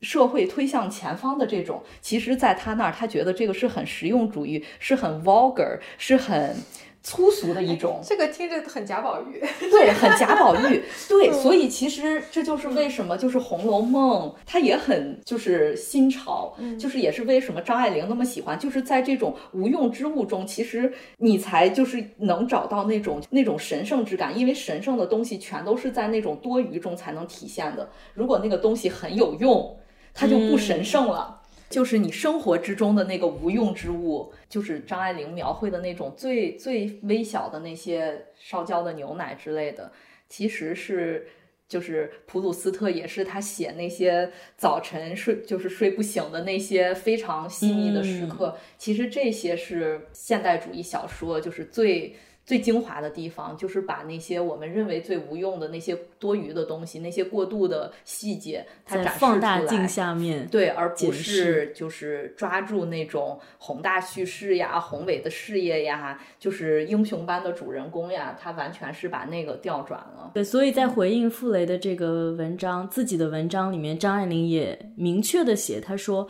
[0.00, 6.56] 社会推向前方的这种，其实，在他那儿，他觉得这个是很实用主义，是很 vulgar，是很
[7.02, 8.00] 粗俗的一种。
[8.04, 11.32] 这个听着很贾宝玉，对，很贾宝玉， 对。
[11.32, 27.88] 所以其实这就是为什么，就是《红楼梦》它也很就是新潮，就是也是为什么张爱玲那么喜欢，就是在这种无用之物中，其实你才就是能找到那种那种神圣之感，因为神圣的东西全都是在那种多余中才能体现的。
[28.14, 29.76] 如果那个东西很有用。
[30.18, 39.92] 它就不神圣了，就是你生活之中的那个无用之物，就是张爱玲描绘的那种最最微小的那些烧焦的牛奶之类的，
[40.28, 41.28] 其实是
[41.68, 52.16] 就是普鲁斯特也是他写那些早晨睡就是睡不醒的那些非常细腻的时刻，其实这些是现代主义小说就是最。
[52.48, 70.30] 最精华的地方就是把那些我们认为最无用的那些多余的东西，那些过度的细节，它展示放大镜下面，对，而不是就是抓住那种宏大叙事呀、宏伟的事业呀，就是英雄般的主人公呀，他完全是把那个调转了。
[70.32, 76.26] 对，所以在回应傅雷的这个文章，自己的文章里面，张爱玲也明确的写，他说。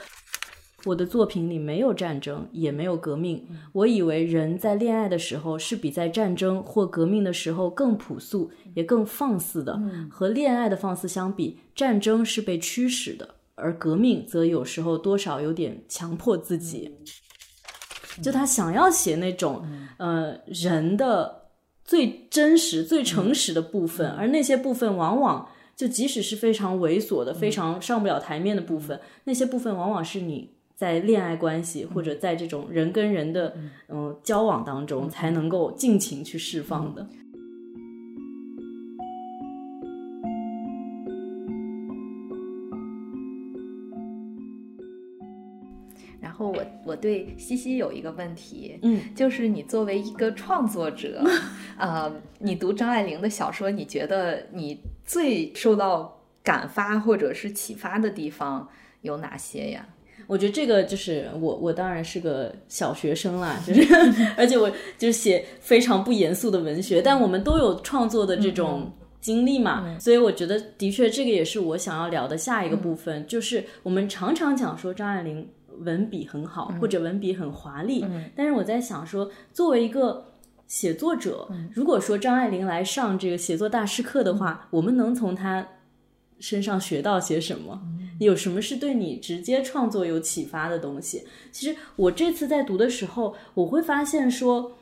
[0.84, 3.44] 我的作品里没有战争，也没有革命。
[3.72, 9.78] 我以为人在恋爱的时候是比在战争或革命的时候更朴素，也更放肆的。
[10.08, 16.94] 和恋爱的放肆相比，战争是被驱使的，而革命则有时候多少有点强迫自己。
[18.22, 21.48] 就他想要写那种，呃，人的
[21.84, 30.57] 最真实、最诚实的部分，而那些部分往往就即使是非常猥琐的、非常上不了台面的部分，那些部分往往是你。
[30.78, 33.52] 在恋爱关系或者在这种人跟人的
[33.90, 34.16] 嗯。
[34.22, 37.04] 交往当中，才能够尽情去释放的。
[46.20, 51.24] 然后我我对西西有一个问题，嗯，就是你作为一个创作者，
[51.76, 58.68] 啊，你读张爱玲的小说，你觉得你最受到感发或者是启发的地方
[59.00, 59.88] 有哪些呀？
[60.28, 63.94] 我觉得这个就是我，我当然是个小学生啦，就是，
[64.36, 75.48] 而且我就是写非常不严肃的文学，但我们都有创作的这种经历嘛，所以我觉得的确这个也是我想要聊的下一个部分，就是我们常常讲说张爱玲
[75.78, 78.04] 文笔很好，或者文笔很华丽，
[78.36, 80.26] 但是我在想说，作为一个
[80.66, 85.66] 写作者，如果说张爱玲来上这个写作大师课的话，我们能从她
[86.38, 87.80] 身上学到些什么？
[88.18, 91.24] 有什么是对你直接创作有启发的东西？
[91.52, 94.72] 其实我这次在读的时候，我会发现说，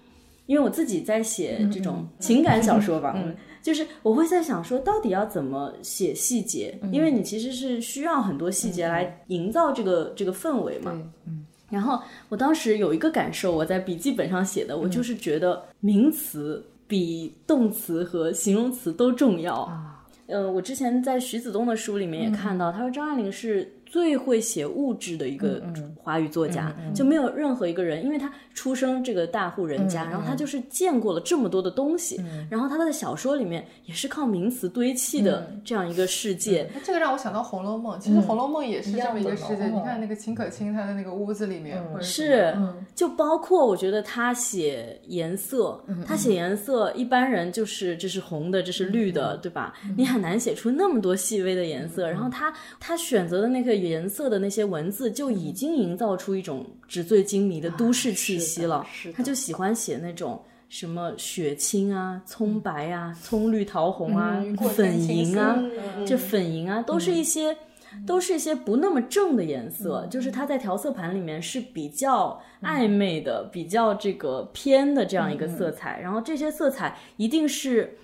[0.47, 6.79] 因为我自己在写这种情感小说吧，嗯 就是我会在想说，到底要怎么写细节？
[6.93, 10.93] 因为你其实是需要很多细节来营造这个这个氛围嘛。
[11.27, 11.45] 嗯。
[11.69, 19.96] 然后我当时有一个感受，我在笔记本上写的，我就是觉得名词比动词和形容词都重要啊。
[20.27, 23.73] 嗯，我之前在徐子东的书里面也看到，他说张爱玲是。
[23.97, 25.63] 最会写物质的一个
[25.97, 36.69] 华语作家，就没有任何一个人，因为他出生这个大户人家，然后他就是见过了这么多的东西，然后他的小说里面也是靠名词堆砌的这样一个世界。
[36.85, 39.67] 这个让我想到《红楼梦》，其实《红楼梦》也是这么一个世界。
[39.67, 42.55] 你看那个秦可卿，他的那个屋子里面是，
[42.95, 49.73] 就包括我觉得他写颜色，他写颜色，一般人就是这是红的，这是绿的，对吧？
[49.97, 52.11] 你很难写出那么多细微的颜色。
[52.11, 53.86] 然后他他选择的那个。
[53.87, 58.85] 颜色的那些文字就已经营造出一种纸醉金迷的都市气息了。
[59.15, 65.63] 他就喜欢写那种什么血青啊、葱白啊、葱绿桃红啊、粉银啊，
[66.07, 67.57] 这粉银啊，都是一些
[68.05, 70.07] 都是一些不那么正的颜色。
[70.11, 76.01] 就是他在调色盘里面是比较暧昧的、比较这个偏的这样一个色彩。
[76.01, 77.97] 然后这些色彩一定是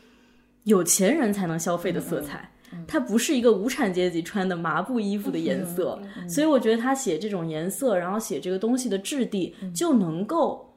[0.64, 2.48] 有钱人才能消费的色彩。
[2.86, 10.74] 它不是一个无产阶级穿的麻布衣服的颜色，所以我觉得他写这种颜色，然后写这个东西的质地，就能够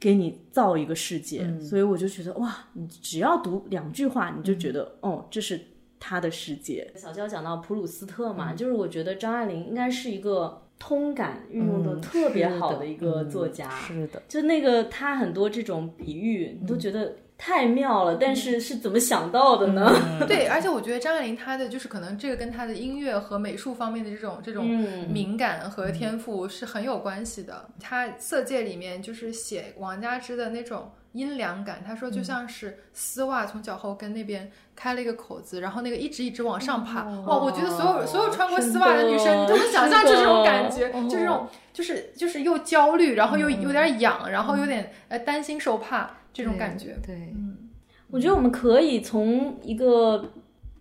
[0.00, 1.46] 给你造一个世界。
[1.60, 5.60] 所以我就觉得哇，你只要读两句话，你就觉得哦，这是
[6.00, 6.92] 他的世界。
[6.96, 13.70] 小娇讲到普鲁斯特嘛，就是我觉得张爱玲应该是一个通感运用的特别好的一个作家。
[13.70, 17.16] 是的，就那个他很多这种比喻，你都觉得。
[17.44, 19.92] 太妙了，但是是怎么想到的呢？
[20.28, 24.64] 对，而且我觉得张爱玲她的就是可能这个跟她的音乐和美术方面的这种这种
[25.10, 27.68] 敏感和天赋是很有关系的。
[27.80, 37.02] 她《色戒》里面就是写王佳芝的那种阴凉感，她说就像是丝袜从脚后跟那边开了一个口子，然后那个一直一直往上爬。
[37.26, 46.08] 哇，我觉得所有所有穿过丝袜的女生，你都能想象出这种感觉， 就这种就是就是又焦虑，然后又有点痒，然后有点呃担心受怕。
[46.32, 47.56] 这种感觉，对，嗯，
[48.10, 50.24] 我觉得我们可以从一个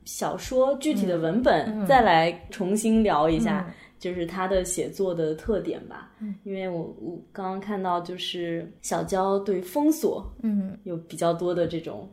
[0.06, 6.12] 小说具体的文本再来重新聊一下，就是他的写作的特点吧。
[6.20, 12.10] 嗯，因为我我刚刚看到就是小娇对封锁，嗯，有比较多的这种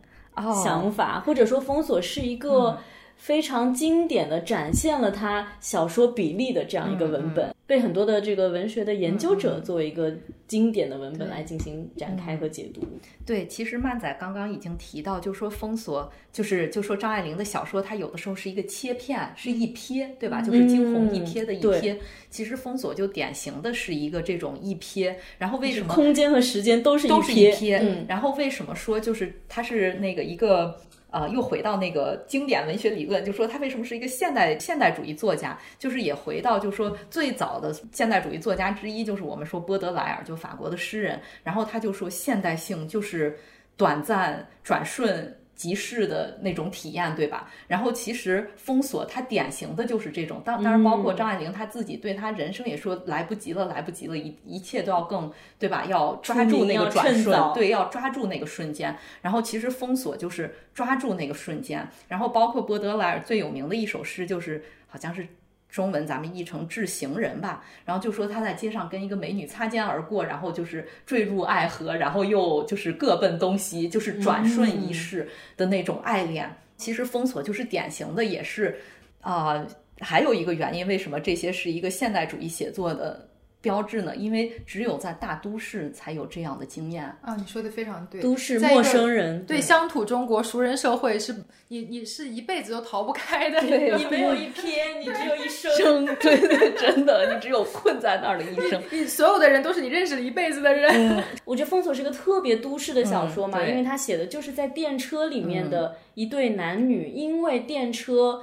[0.65, 2.79] 想法，或者说封锁是一个。
[3.21, 10.11] 非常经典的展现了他小说比例的这样一个文本，被很多的这个文学的研究者作为一个
[10.47, 12.81] 经典的文本来进行展开和解读。
[13.27, 20.41] 对，其实曼仔刚刚已经提到，就说封锁，就是就说张爱玲的小说，它有的时候是一个切片，是一瞥，对吧？
[20.41, 21.95] 就是惊鸿一瞥的一瞥。
[22.31, 25.15] 其实封锁就典型的是一个这种一瞥。
[25.37, 28.07] 然后为什么空间和时间都是都是一瞥？
[28.09, 30.81] 然后为什么说就是它是那个一个？
[31.11, 43.39] 呃，又回到那个经典文学理论，就说他为什么是一个现代现代主义作家，就是也回到，就说最早的现代主义作家之一就是我们说波德莱尔，就法国的诗人，然后他就说现代性就是
[43.77, 45.35] 短暂转瞬。
[45.59, 47.51] 即逝的那种体验，对吧？
[47.67, 55.85] 然后其实封锁它典型的就是这种，当当然包括张爱玲她自己对她人生也说来不及了，来不及了，一一切都要更对吧？
[55.87, 58.97] 要抓住那个转瞬，对，要抓住那个瞬间。
[59.21, 61.87] 然后其实封锁就是抓住那个瞬间。
[62.07, 65.27] 然后包括波德莱尔最有名的一首诗就是好像是。
[65.69, 76.51] 中文咱们译成智行人吧，然后就说他在街上跟一个美女擦肩而过，然后就是坠入爱河，然后又就是各奔东西，就是转瞬一逝的那种爱恋。
[76.77, 78.79] 其实封锁就是典型的，也是
[79.21, 79.67] 啊，
[80.01, 83.28] 还有一个原因，为什么这些是一个现代主义写作的？
[83.69, 84.17] 标志呢？
[84.17, 87.37] 因为只有在大都市才有这样的经验啊！
[87.37, 91.35] 你说的非常对，都市陌生人对乡土中国熟人社会是
[91.69, 93.61] 你你是一辈子都逃不开的。
[93.61, 93.71] 你
[94.11, 96.07] 没有一天，你只有一生。
[96.17, 98.83] 对对，真的，你只有困在那儿的一生。
[98.91, 101.23] 你所有的人都是你认识了一辈子的人。
[101.45, 108.43] 我觉得《封锁》是个特别都市的小说嘛，因为他写的就是在电车里面的一对男女，因为电车。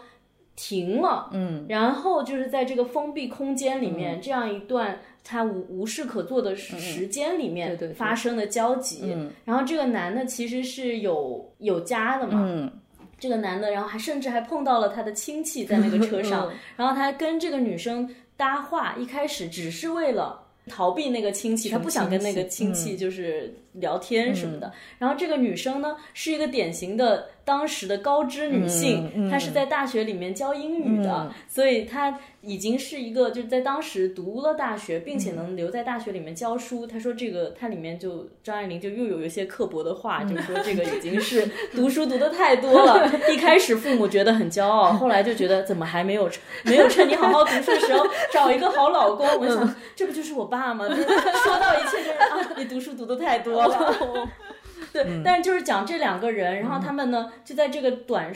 [0.55, 9.15] 停了，嗯，然后就是在这个封闭空间里面，这样一段他无无事可做的时间里面发生的交集。
[9.43, 12.71] 然后这个男的其实是有有家的嘛，嗯，
[13.19, 24.71] 这个男的，然后还甚至还碰到了他的亲戚在那个车上， 然后他跟这个女生搭话，一开始只是为了逃避那个亲戚，他不想跟那个亲戚就是聊天什么的。
[24.99, 32.19] 然后这个女生呢，是一个典型的当时的高知女性，她是在大学里面教英语的，所以她。
[32.47, 36.85] 已经是一个就是在当时读了大学，并且能留在大学里面教书。
[36.85, 43.11] 她说这个她里面就张爱玲就又有一些刻薄的话，就说这个已经是 读书读的太多了。
[43.33, 46.29] 一开始父母觉得很骄傲，后来就觉得怎么还没有
[46.65, 49.25] 没有趁你好好读书的时候找一个好老公？
[49.39, 50.85] 我想这不就是我爸吗？
[50.87, 54.29] 说到一切就是啊，你读书读的太多了。
[54.93, 58.31] 对，但是就是讲这两个人，然后他们呢就在这个短。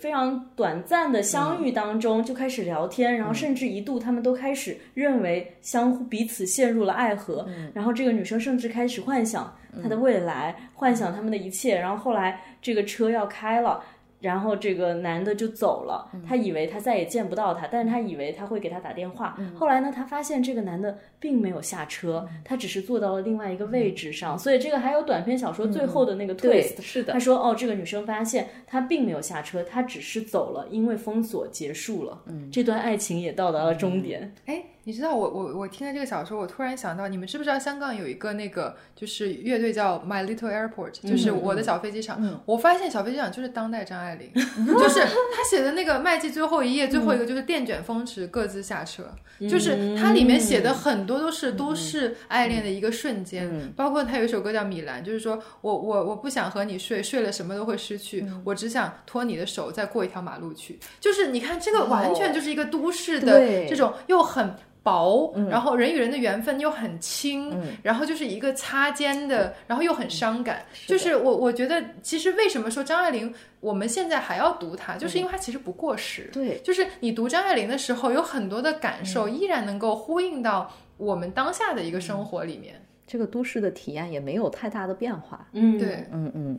[0.00, 13.80] 非常短暂的相遇当中就开始聊天，然后甚至一度他们都开始认为相互彼此陷入了爱河，然后这个女生甚至开始幻想她的未来，幻想他们的一切，然后后来这个车要开了。
[14.20, 19.36] 然后这个男的就走了，他以为他再也见不到他，但是他以为他会给他打电话。
[19.54, 24.38] 后来呢，他发现这个男的并没有下车，他只是坐到了另外一个位置上。
[24.38, 27.12] 所以这个还有短篇小说最后的那个 twist，是的。
[27.12, 34.62] 他说：“哦，这个女生发现他并没有下车，他只是走了，因为封锁结束了，嗯，这段爱情也到达了终点。”哎。
[34.86, 42.40] 你知道我我我听了这个小说，我突然想到，你们知不知道香港有一个那个就是乐队叫 My Little Airport，就是我的小飞机场。
[42.46, 44.30] 我发现小飞机场就是当代张爱玲，
[44.78, 49.02] 就是他写的那个麦记最后一页最后一个就是电卷风驰各自下车，
[49.50, 60.78] 就是它里面写的很多都是都市爱恋的一个瞬间，包括他有一首歌叫米兰，就是说我我我不想和你睡，睡了什么都会失去，我只想拖你的手再过一条马路去。
[61.00, 64.54] 就是你看这个完全就是一个都市的这种又很。
[64.86, 70.64] 薄，然后人与人的缘分又很轻，然后就是一个擦肩的，然后又很伤感。
[70.86, 76.30] 就是我我觉得，其实为什么说张爱玲，我们现在还要读她，就是因为她其实不过时。
[76.32, 82.80] 对，就是你读张爱玲的时候，有很多的感受依然能够呼应到我们当下的一个生活里面。
[83.06, 85.46] 这个都市的体验也没有太大的变化。
[85.52, 86.58] 嗯，对，嗯嗯。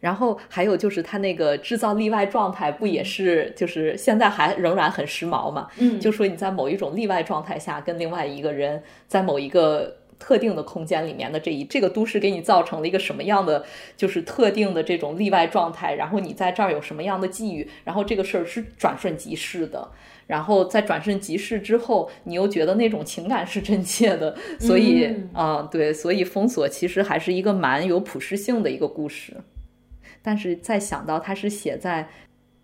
[0.00, 5.68] 然后还有就是他那个制造例外状态，不也是就是现在还仍然很时髦嘛？
[5.78, 13.64] 嗯，就说你在某一种例外状态下跟另外一个人在某一个特定的空间里面的这一这个都市给你造成了一个什么样的
[13.96, 19.88] 就是特定的这种例外状态，然后你在这儿有什么样的际遇，然后这个事儿是转瞬即逝的。
[20.26, 29.34] 然后在转瞬即逝之后，你又觉得那种情感是真切的，所以啊，对，所以封锁其实还是一个蛮有普适性的一个故事。
[30.20, 32.06] 但是在想到它是写在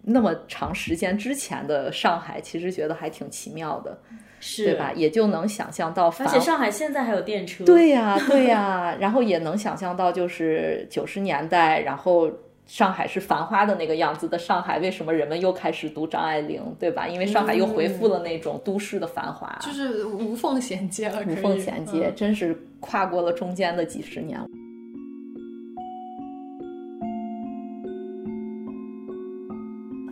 [0.03, 3.99] 那么长时间之前的上海，其实觉得还挺奇妙的，
[4.47, 4.93] 是对吧？
[4.95, 8.95] 也就能想象到，而且上海现在还有电车，对呀， 对呀。
[9.01, 12.31] 然后也能想象到，就是九十年代，然后。
[12.67, 17.07] 上海是繁花的那个样子的上海，为什么人们又开始读张爱玲，对吧？
[17.07, 24.41] 因为上海又恢复了那种都市的繁华，就是无缝衔接了，无缝衔接，真是跨过了中间的几十年。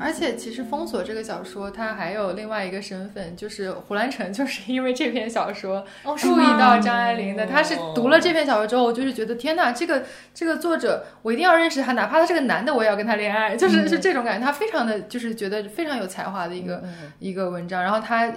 [0.03, 5.85] 而且，其实《封锁》这个小说，它还有另外一个身份，就是胡兰成， 就是因为这篇小说
[6.17, 7.47] 注意到张爱玲的。
[7.47, 14.45] 他是读了这篇小说之后，就是觉得天哪，这个这个作者，我一定要认识他，哪怕他是个男的，我也要跟他恋爱，就是是这种感觉。
[14.45, 16.83] 他非常的就是觉得非常有才华的一个
[17.19, 17.83] 一个文章。
[17.83, 18.33] 然后他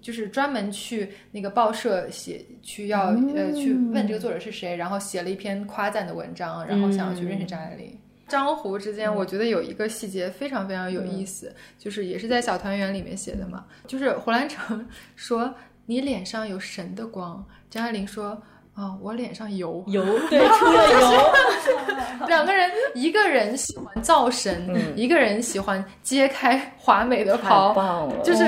[0.00, 7.98] 就是专门去那个报社写，去要呃去问这个作者是谁，然后写了一篇夸赞的文章，然后想要去认识张爱玲。
[8.28, 13.64] 张湖之间，我觉得有一个细节非常非常有意思，就是也是在《小团圆》里面写的嘛。
[13.86, 15.52] 就是胡兰成说
[15.86, 18.40] ：“你脸上有神的光。”张爱玲说
[18.74, 21.22] ：“啊，我脸上油油， 对，出了油。
[22.28, 28.12] ”两个人，一个人喜欢造神，一个人喜欢揭开华美的袍。
[28.22, 28.44] 就是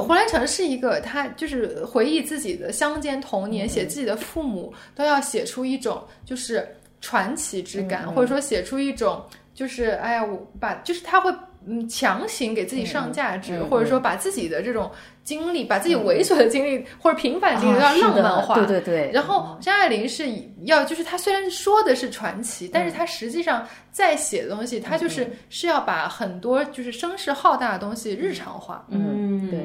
[0.00, 6.68] 胡兰成是一个，他就是回忆自己的乡间童年，写自己的父母，都要写出一种就是。
[7.02, 9.22] 传奇之感，或者说写出一种
[9.52, 11.30] 就是，哎呀，我把就是他会
[11.66, 14.90] 嗯强行给自己上价值，或者说把自己的这种
[15.22, 19.10] 经历，把自己猥琐的经历或者平凡经历要浪漫化，对对对。
[19.12, 20.24] 然后张爱玲是
[20.62, 29.60] 要就是他虽然说的是传奇，但是他实际上在写的东西，他就是是要把很多就是声势浩大的东西日常化，嗯，对。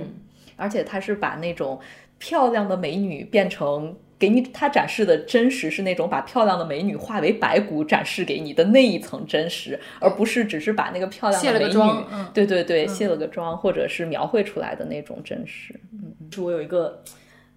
[0.56, 1.80] 而且他是把那种
[2.18, 3.96] 漂亮的美女变成。
[4.20, 15.80] 给你他展示的真实是那种把漂亮的美女化为白骨展示给你的那一层真实，而不是只是把那个漂亮的美女，对对对，卸了个妆，或者是描绘出来的那种真实。
[15.94, 17.04] 嗯，是我有一个。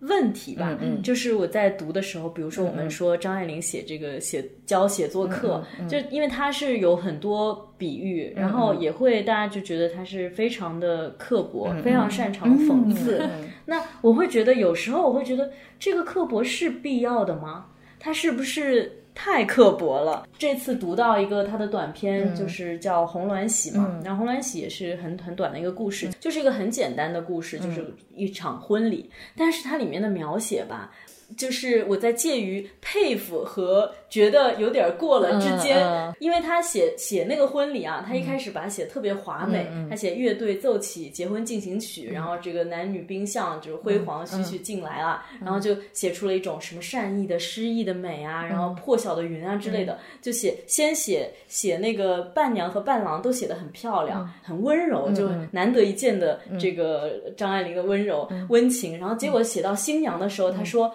[0.00, 13.22] 问题吧，嗯，就是我在读的时候，比如说我们说张爱玲写这个写教写作课，就因为她是有很多比喻，然后也会大家就觉得她是非常的刻薄，非常擅长讽刺。
[13.66, 17.66] 那我会觉得有时候我会觉得这个刻薄是必要的吗？
[17.98, 18.99] 他是不是？
[19.22, 20.26] 太刻薄了。
[20.38, 30.90] 这次读到一个他的短篇，就是叫《红鸾喜》嘛，然后《红鸾喜》也是很很短的一个故事，就是一个很简单的故事，就是一场婚礼，但是它里面的描写吧。
[31.36, 35.78] 就是我在介于佩服和觉得有点过了之间，
[36.18, 60.92] 因为他写写那个婚礼啊，他一开始把它写特别华美，他写乐队奏起结婚进行曲，然后这个男女宾相就是辉煌徐徐进来了，然后就写出了一种什么善意的诗意的美啊，然后破晓的云啊之类的，就写先写写那个伴娘和伴郎都写的很漂亮，很温柔，就难得一见的这个张爱玲的温柔温情，然后结果写到新娘的时候，他说。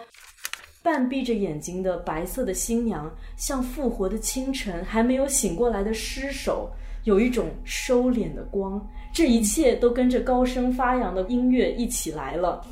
[0.86, 6.70] 半闭着眼睛的白色的新娘，像复活的清晨还没有醒过来的尸首，
[7.06, 8.80] 有一种收敛的光。
[9.12, 12.64] 这一切都跟着高声发扬的音乐一起来了。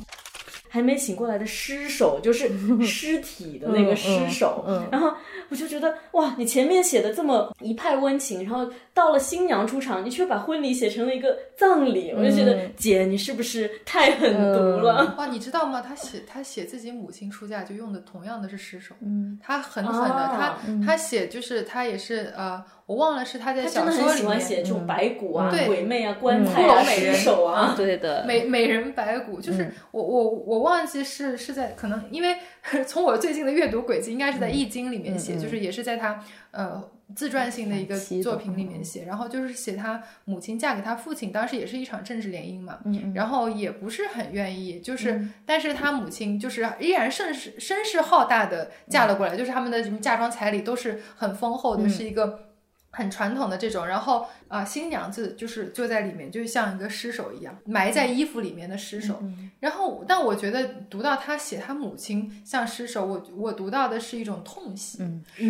[0.68, 2.50] 还没醒过来的尸首，就是
[2.84, 4.64] 尸体的那个尸首。
[4.90, 5.12] 然后
[5.48, 12.14] 我就觉得，哇，你前面写的这么一派温情，然后到了新娘出场，你却把婚礼写成了一个葬礼。
[12.16, 15.14] 我就觉得，姐，你是不是太狠毒了？
[15.18, 15.80] 哇，你知道吗？
[15.80, 18.94] 他写他写自己母亲出嫁就用的同样的是尸首。
[19.00, 22.64] 嗯，他狠狠的，他他写就是他也是呃。
[22.86, 32.36] 我忘了是他在小说里面写这种白骨啊、鬼魅啊、棺材啊、美人手啊，对的，美美人白骨，就是我我我忘记是是在可能因为
[32.86, 36.84] 从我最近的阅读轨迹，应该是在《易经》里面写，就是也是在他呃
[37.14, 42.78] 自传性的一个作品里面写，然后就是写他母亲嫁给他父亲，当时也是一场政治联姻嘛，
[43.14, 52.50] 然后也不是很愿意，就是但是他母亲就是依然声势声势浩大的嫁了过来，就是他们的什么嫁妆彩礼都是很丰厚的，是一个。
[52.94, 59.20] 很传统的这种，然后啊，新娘子就是就在里面，就像一个尸首一样，埋在衣服里面的尸首。
[59.58, 64.98] 然后，但我觉得读到他写他母亲像尸首，我我读到的是一种痛惜，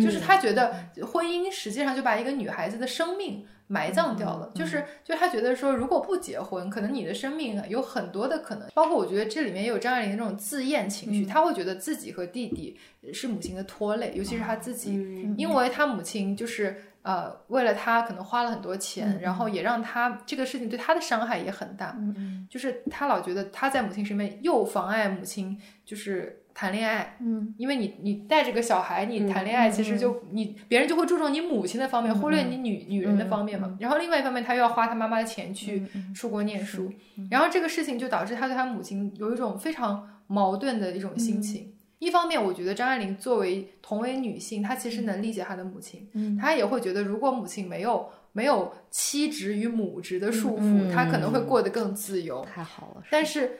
[0.01, 0.73] 就是他觉得
[1.05, 12.75] 婚姻实际上就把一个女孩子的生命埋葬掉了，就是就他觉得说，如果不结婚，可能你的生命有很多的可能，包括我觉得这里面也有张爱玲那种自厌情绪，他会觉得自己和弟弟
[13.13, 14.93] 是母亲的拖累，尤其是他自己，
[15.37, 16.81] 因为他母亲就是。
[17.05, 21.95] 呃，为了他可能花了很多钱，然后也让他这个事情对他的伤害也很大。
[21.99, 27.15] 嗯，就是他老觉得他在母亲身边又妨碍母亲就是谈恋爱。
[27.19, 33.77] 嗯，因为你你带着个小孩，你谈恋爱其实就你别人就会注重你母亲的方面，忽略你女女人的方面嘛。
[33.79, 35.85] 然后另外一方面，他又要花他妈妈的钱去
[36.15, 36.91] 出国念书，
[37.29, 41.74] 然后这个事情就导致他对他母亲有一种非常矛盾的一种心情。
[41.99, 46.07] 一方面，我觉得张爱玲作为同为女性，她其实能理解她的母亲，
[46.39, 52.45] 她也会觉得，如果母亲没有没有妻职与母职的束缚，她可能会过得更自由。
[52.45, 53.57] 太好了，但是。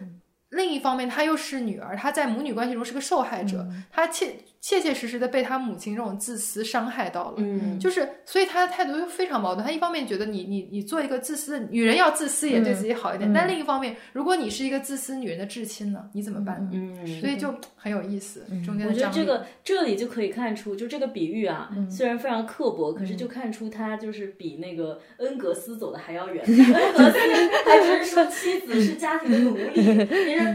[0.50, 9.64] 另一方面，她又是女儿，她在母女关系中是个受害者，她切切切实实的被他母亲这种自私伤害到了，嗯，就是所以他的态度就非常矛盾。
[9.64, 16.68] 他一方面觉得你你你做一个自私的女人要自私也对自己好一点，但另一方面，如果你是一个自私女人的至亲呢，你怎么办？
[16.74, 18.44] 嗯，所以就很有意思。
[18.66, 26.42] 中间我觉得这个这里就可以看出，就这个比喻啊，虽然非常刻薄，可是就看出他就是比那个恩格斯走的还要远。
[26.50, 27.20] 恩格斯
[27.66, 29.70] 还只是说妻子是家庭的奴隶。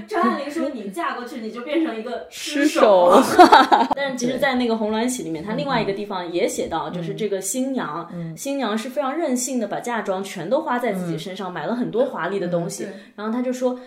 [0.08, 3.22] 张爱玲说：“你嫁过去，你就变成一个尸首。
[4.01, 12.86] ”但是其实，在那个《红鸾喜》里面，他另外一个地方也写到，就是这个新娘，新娘是非常任性的，把嫁妆全都花在自己身上，买了很多华丽的东西。
[13.14, 13.78] 然后他就说。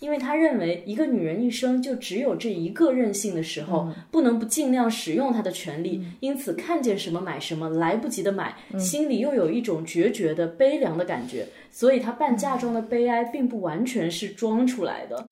[0.00, 6.00] 因为他认为，一个女人一生就只有这一个任性的时候，不能不尽量使用她的权利。
[6.20, 11.44] 因此，看见什么买什么，来不及的买，心里又有一种决绝的悲凉的感觉。
[11.72, 15.26] 所以，她办嫁妆的悲哀，并不完全是装出来的。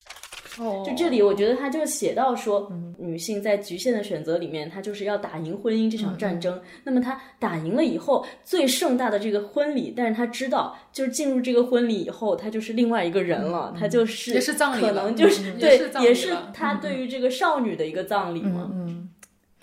[0.57, 6.59] 就这里，我觉得他就写到说，女性在局限的选择里面，她就是要打赢婚姻这场战争。
[6.83, 18.69] 那么她打赢了以后，最盛大的这个婚礼，但是她知道，就是进入这个婚礼以后，她就是另外一个人了，她就是也是葬礼可能就是对，也是她对于这个少女的一个葬礼嘛。
[18.73, 19.09] 嗯，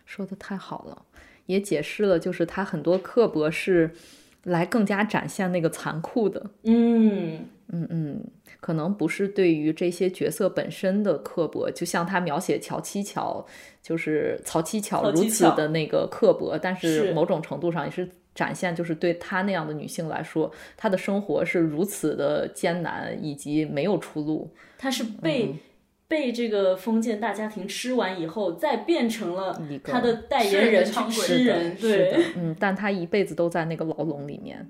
[0.05, 1.03] 说的太好了，
[1.47, 3.90] 也解释了，就是她很多刻薄是
[4.45, 6.51] 来更加展现那个残酷的。
[6.62, 8.24] 嗯嗯嗯。
[8.65, 13.45] 可能不是对于这些角色本身的刻薄，就像他描写乔七巧，
[13.83, 24.49] 就是曹七巧如此的那个刻薄，但是某种程度上也是展现，就是对她那样的女性来说，她的生活是如此的艰难，以及没有出路。
[24.79, 25.55] 她是被
[26.09, 34.67] 被这个封建大家庭吃完以后，再变成了他的代言人去吃人，对，嗯，但她一辈子都在那个牢笼里面。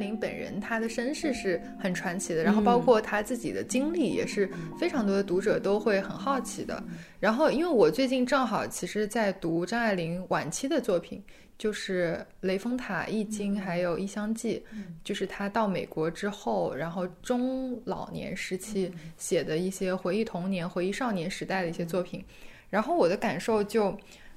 [0.00, 6.82] 张爱爱玲本人他的身世是很传奇的，然后包括他自己的经历也是非常多的读者都会很好奇的。
[7.18, 11.22] 然后因为我最近正好其实在读张爱玲晚期的作品。
[11.60, 14.64] 就是《雷峰塔》《易经》还有《异乡记》，
[15.04, 22.24] 就是他到美国之后，然后中老年时期写的一些回忆童年、回忆少年时代的一些作品。
[22.70, 23.94] 然后我的感受就，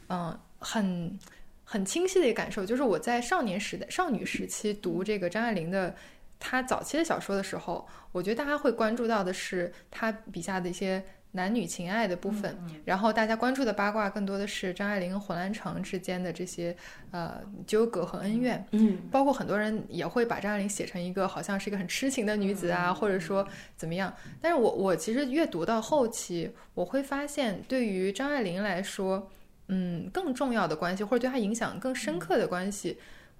[0.10, 1.18] 嗯，很
[1.74, 5.96] 很清晰的一个感受，就是我在少年时代、少女时期读这个张爱玲的
[6.38, 11.04] 她早期的小说的时候，我觉得大家会关注到的是她笔下的一些。
[11.36, 12.56] 男女情爱的部分，
[12.86, 16.78] 然后大家关注的八卦更多的是张爱玲和胡兰成之间的这些
[17.10, 24.14] 呃纠葛和恩怨，嗯，包括很多人也会把张爱玲写成一个好像是一个很痴情的女子啊，或者说怎么样。
[24.40, 29.28] 但是我我其实阅读到后期，我会发现对于张爱玲来说，
[29.68, 32.98] 嗯，更重要的关系或者对他影响更深刻的关系。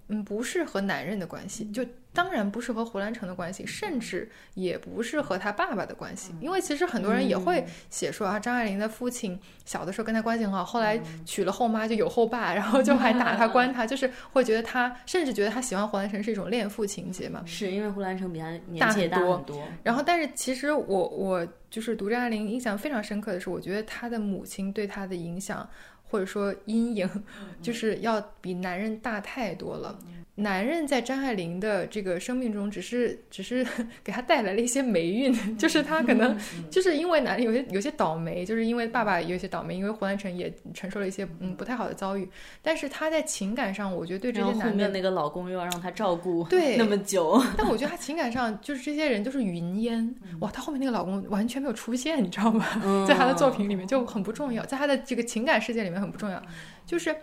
[0.10, 6.36] 嗯，不是和男人的关系，就当然不是和胡兰成的关系，甚至也不是和他爸爸的关系。
[6.42, 17.42] 因为其实很多人也会写说啊，张爱玲的父亲小的时候跟他关系很好，后来娶了后妈就有后爸， 然后就还打他关他，就是会觉得他甚至觉得他喜欢胡兰成是一种恋父情节嘛。
[17.46, 19.64] 是因为胡兰成比他年纪大很多。
[19.84, 25.68] 然后，但是其实我我就是读张爱玲印象非常深刻的是，我觉得她的母亲对她的影响。
[26.14, 27.10] 或者说阴影，
[27.60, 29.98] 就是要比男人大太多了。
[30.36, 33.64] 男人在张爱玲的这个生命中，只是只 是
[34.04, 36.36] 给她带来了一些霉运，就是她可能
[36.72, 42.28] 就是因为男人有些有些倒霉，就是因为爸爸有些倒霉，因为胡兰成也承受了一些嗯不太好的遭遇。
[42.64, 52.66] 但是她在情感上，我觉得对这些男的那个老公又要让她照顾对 那么久，但我觉得她情感上就是这些人都是云烟哇，她后面那个老公完全没有出现，你知道吗？
[53.08, 56.40] 在他的作品里面就很不重要，在他的这个情感世界里面很不重要，
[56.86, 57.16] 就是。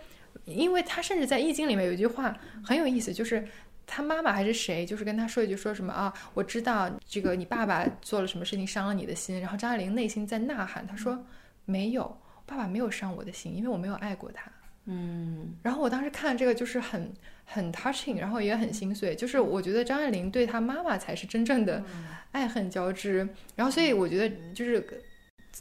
[0.45, 3.45] 因为他甚至在《易经》里面有一句话很有意思，就是
[3.85, 11.23] 他妈妈还是谁，就是跟他说一句说什么啊，我知道这个你爸爸做了什么事情伤了你的心，然后张爱玲内心在呐喊，她说
[11.65, 14.49] 没有，爸爸没有伤我的心，因为我没有爱过他。
[14.85, 17.13] 嗯，然后我当时看这个就是很
[17.45, 21.83] 很 touching，然后也很心碎，就是我觉得张爱玲对她妈妈才是真正的
[22.31, 24.83] 爱恨交织，然后所以我觉得就是。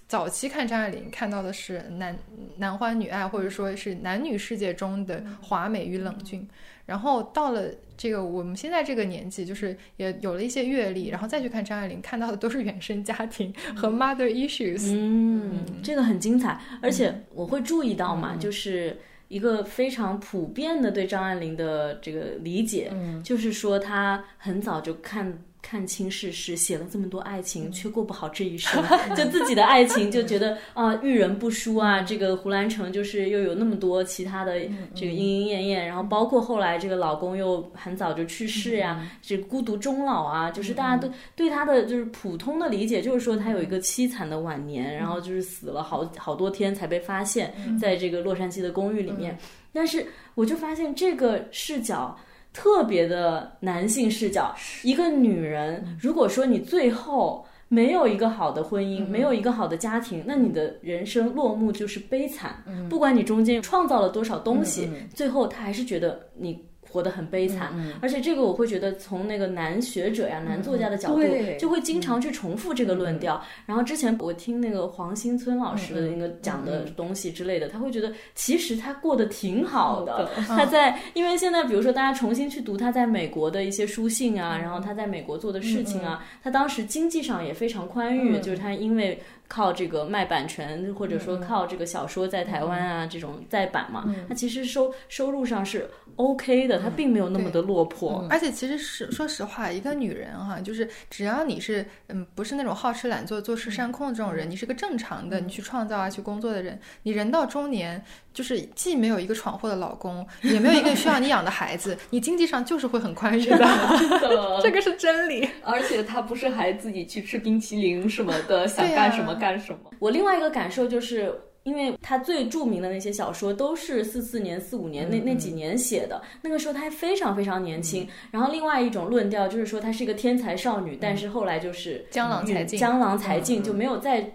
[0.07, 2.17] 早期看张爱玲，看到的是男
[2.57, 6.47] 男欢女爱，或者说是男女世界中的华美与冷峻。
[6.87, 14.93] 然后到了这个我们现在这个年纪，就是也有了一些阅历，然后再去看张爱玲，看到的都是原生家庭和 mother issues。
[14.93, 18.97] 嗯，这个很精彩，而且我会注意到嘛，就是
[19.29, 25.37] 一个非常普遍的对张爱玲的这个理解，就是说她很早就看。
[25.63, 28.83] 看清世事，写了这么多爱情，却过不好这一生。
[29.17, 32.01] 就自己的爱情，就觉得啊，遇人不淑啊。
[32.03, 34.59] 这个胡兰成就是又有那么多其他的
[34.95, 40.51] 这个莺莺燕燕，然后包括后来这个老公又很早就去世呀，这孤独终老啊。
[40.51, 49.39] 就是大家都对他的就是普通的理解，就是说他有一个凄惨的晚年，然后就是死了好好多天才被发现，在这个洛杉矶的公寓里面。
[49.73, 50.05] 但是
[50.35, 52.19] 我就发现这个视角。
[52.53, 62.63] 特别的男性视角，一个女人，如果说你最后没有一个好的婚姻，没有一个好的家庭，那你的人生落幕就是悲惨。
[62.89, 66.70] 不管你中间创造了多少东西，最后他还是觉得你。
[66.91, 67.73] 活得很悲惨，
[68.03, 71.23] 而且这个我会觉得从那个男学者呀、男作家的角度，
[71.59, 73.43] 就会经常去重复这个论调。
[73.67, 80.29] 然后之前我听那个黄新村老师的那个讲的东西之类的，他会觉得其实他过得挺好的。
[80.49, 89.21] 他在因为现在比如说大家重新去读他在美国的一些书信啊，然后他在美国做的事情啊，他当时经济上也非常宽裕，就是他因为。
[89.53, 98.27] 靠这个卖版权，或者说靠这个小说在台湾啊这种再版嘛，它其实收收入上是 OK 的，它并没有那么的落魄。
[98.31, 108.03] 而且其实是说实话，一个女人哈，就是只要你是嗯不是那种好吃懒做、坐吃山空的这种人，你是个正常的，你去创造啊去工作的人，你人到中年。
[108.33, 115.51] 就是既没有一个闯祸的老公，也没有一个需要你养的孩子，你经济上就是会很宽裕的，的 这个是真理。
[115.65, 119.91] 而且她不是还自己去吃冰淇淋什么的，想干什么干什么。
[119.99, 128.07] 我另外一个感受就是，因为他最著名的那些小说都是四四年、四五年那那几年写的，那个时候他还非常非常年轻。
[128.31, 134.33] 然后另外一种论调就是说，她是一个天才少女，但是后来就是江郎才尽，江郎才尽就没有再。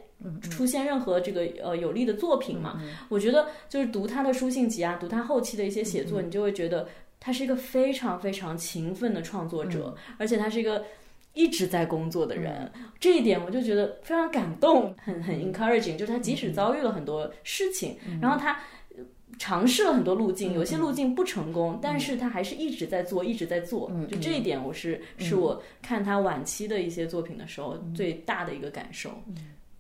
[0.50, 2.82] 出现任何这个呃有力的作品嘛？
[3.10, 6.88] 我觉得就是读他的书信集啊，读他后期的一些写作，你就会觉得
[7.20, 10.84] 他是一个非常非常勤奋的创作者，而且他是一个
[11.36, 12.72] 一直在工作的人。
[13.00, 15.96] 这一点我就觉得非常感动，很很 encouraging。
[15.96, 18.60] 就是他即使遭遇了很多事情，然后他
[19.38, 23.92] 尝试了很多路径，有些路径不成功，但是他还是一直在做，一直在做。
[24.10, 29.12] 就这一点，我是是我看他晚期的一些作品的时候最大的一个感受。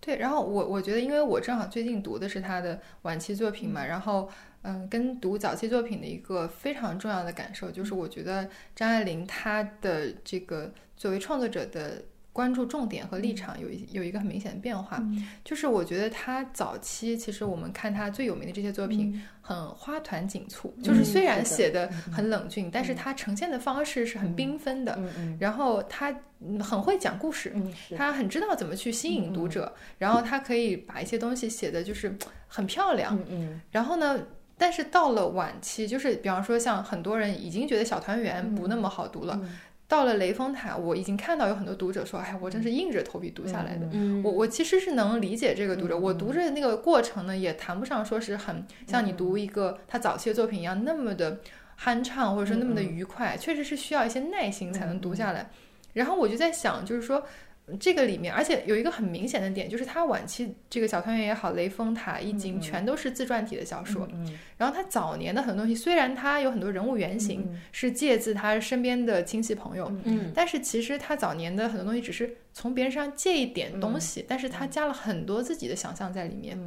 [0.01, 4.29] 对，然后我我觉得，因为我正好最近读的是他的晚期作品嘛，然后
[4.61, 12.01] 嗯，跟读早期作品的一个非常重要的感受就是，我觉得张爱玲她的这个作为创作者的。
[12.35, 15.01] 关注重点和立场有一有一个很明显的变化，
[15.45, 24.99] 就是我觉得他早期其实我们看他最有名的这些作品很花团锦簇，就是虽然写的很冷峻，但是他呈现的方式是很缤纷的，
[25.39, 26.13] 然后他
[26.59, 27.55] 很会讲故事，
[27.95, 32.13] 他很知道怎么去吸引读者，然后他可以把一些东西写的就是
[32.49, 33.17] 很漂亮，
[33.71, 34.19] 然后呢，
[34.57, 39.39] 但是到了晚期，就是比方说像很多人已经觉得小团圆不那么好读了。
[39.87, 43.87] 到了雷峰塔，我已经看到有很多读者说：“哎，我真是硬着头皮读下来的。”
[44.23, 51.39] 我我其实是能理解这个读者，我读着那个过程呢，也谈不上说是很像你读一个他早期的作品一样那么的
[51.79, 55.49] 酣畅，或者说那么的愉快，确实是需要一些耐心才能读下来。
[55.93, 57.23] 然后我就在想，就是说。
[57.79, 64.07] 这个里面，而且有一个很明显的点，就是他晚期这个小团圆也好，雷峰塔、易经全都是自传体的小说。
[64.57, 76.57] 然后他早年的很多东西，虽然他有很多人物原型是借自他身边的亲戚朋友，嗯，但是其实他早年的很多东西只是从别人身上借一点东西，但是他加了很多自己的想象在里面。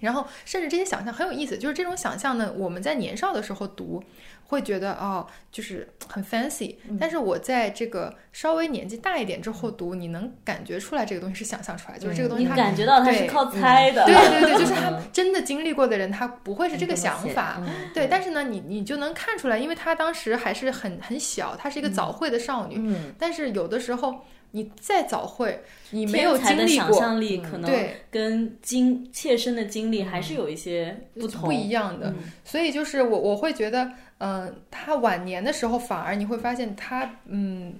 [0.00, 4.02] 然后甚至这些想象很有意思，就是这种想象呢，我们在年少的时候读。
[4.50, 14.14] 会觉得哦，就是很 fancy，但是我在这个稍微年纪大一点之后读，你能感觉出来这个东西是想象出来，就是这个东西，你感觉到它是靠猜的，对。
[14.14, 18.06] 对对，就是他真的经历过的人，他不会是这个想法，对。
[18.10, 27.70] 但是呢，你你就能看出来，因为他当时还是很很小，她是一个早慧的少女，但是有的时候你再早会，你没有经历过，想象力可能
[28.10, 33.90] 跟经切身的经历还是有一些不同不一样的，所以就是我我会觉得。
[34.20, 37.74] 嗯，他晚年的时候，反而你会发现他，嗯，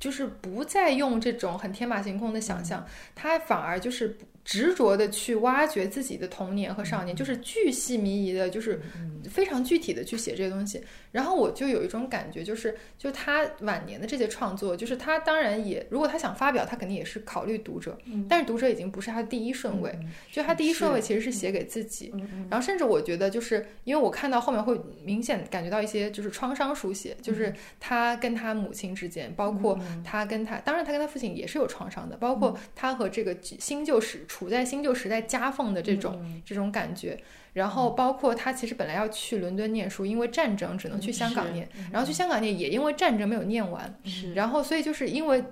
[0.00, 2.82] 就是不再用这种很天马行空的想象，
[3.14, 4.16] 他反而就是。
[4.46, 8.80] 执着的去挖掘自己的童年和少年，就是巨细靡遗的，就是
[9.28, 10.80] 非常具体的去写这些东西。
[11.10, 19.92] 然后我就有一种感觉，就是就他晚年的这些创作，就是他当然也，如果他想发表，他肯定也是考虑读者，但是读者已经不是他的第一顺位。
[20.30, 22.14] 就他第一顺位其实是写给自己。
[22.48, 34.24] 然后甚至我觉得，就是因为我看到后面会明显感觉到一些就是创伤书写，就是他跟他母亲之间，包括他跟他，当然他跟他父亲也是有创伤的，包括他和这个新旧史。
[34.36, 37.18] 处在新旧时代夹缝的这种这种感觉，
[37.54, 43.98] 然后包括他其实本来要去伦敦念书，因为战争只能去香港念，然后去香港念也因为战争没有念完，
[44.34, 45.42] 然后所以就是因为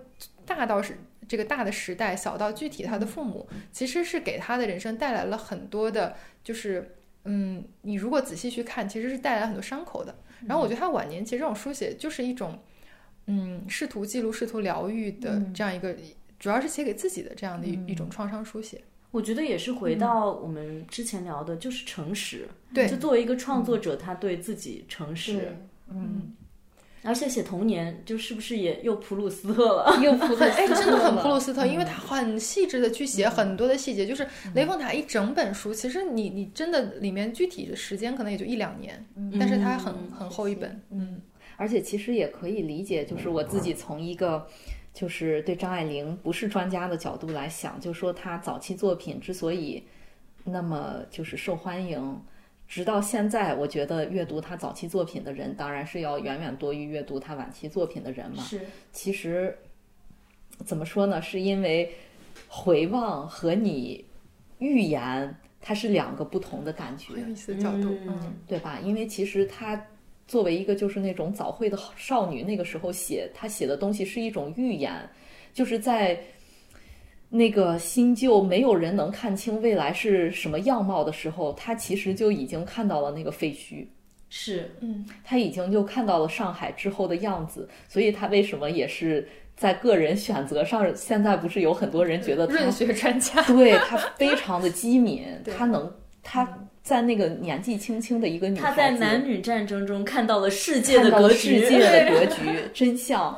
[0.45, 10.15] 大到是这个大的时代，小到具体他的父母，其实是给他的人生带来了很多的，就是嗯，你如果仔细去看，其实是带来很多伤口的。
[10.47, 12.59] 然后我觉得他晚年其实这种书写就是一种
[13.29, 15.97] 嗯，试图记录、试图疗愈的这样一个。
[16.45, 18.79] 主要是写给自己的这样的一一种创伤书写，
[19.13, 22.47] 我觉得也是回到我们之前聊的，就是诚实。
[22.75, 25.57] 对，就作为一个创作者，他对自己诚实。
[25.89, 26.35] 嗯，
[27.03, 29.99] 而且写童年，就是不是也又普鲁斯特了？
[30.03, 34.07] 又普鲁斯特，哎，真的很普鲁斯特，因为他很细致的去写很多的细节。
[34.07, 39.03] 就是雷峰塔一整本书，其实你你真的里面具体的时间可能也就一两年，
[39.41, 40.79] 但是它很很厚一本。
[40.91, 41.23] 嗯，
[41.57, 44.47] 而且其实也可以理解，就是我自己从一个。
[44.95, 49.83] 就是对张爱玲不是专家的角度来想，就说她早期作品之所以
[50.45, 52.23] 那么就是受欢迎，
[52.69, 58.41] 直到现在，我觉得阅读她早期作品的人当然是要远远多于阅读她晚期作品的人嘛。
[58.45, 58.61] 是，
[58.93, 59.59] 其实
[60.65, 61.21] 怎么说呢？
[61.21, 61.93] 是因为
[62.47, 64.05] 回望和你
[64.61, 67.15] 预言，它是两个不同的感觉。
[67.21, 68.79] 有意思的角度，嗯，对吧？
[68.79, 69.89] 因为其实他。
[70.27, 74.93] 作为一个就是那种早慧的少女，那个时候写她写的东西是一种预言，
[75.53, 76.19] 就是在
[77.29, 83.87] 那个新旧没有人能看清未来是什么样貌的时候，她其实就已经看到了那个废墟。
[84.31, 95.25] 是，嗯，她已经就看到了上海之后的样子，所以她为什么也是在个人选择上，现在不是有很多人觉得润学 专家，对她非常的机敏，
[95.57, 96.49] 她能她。
[96.85, 102.43] 在那个年纪轻轻的一个女孩子，她在男女战争中看到了世界的格局，世界的格局
[102.75, 103.37] 真相。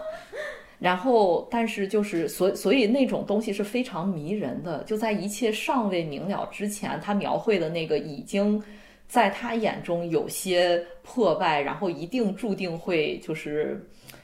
[0.80, 4.82] 然后，但是就是所所以那种东西是非常迷人的。
[4.82, 8.61] 就在一切尚未明了之前，他描绘的那个已经
[9.07, 13.80] 在他眼中有些破败，然后一定注定会就是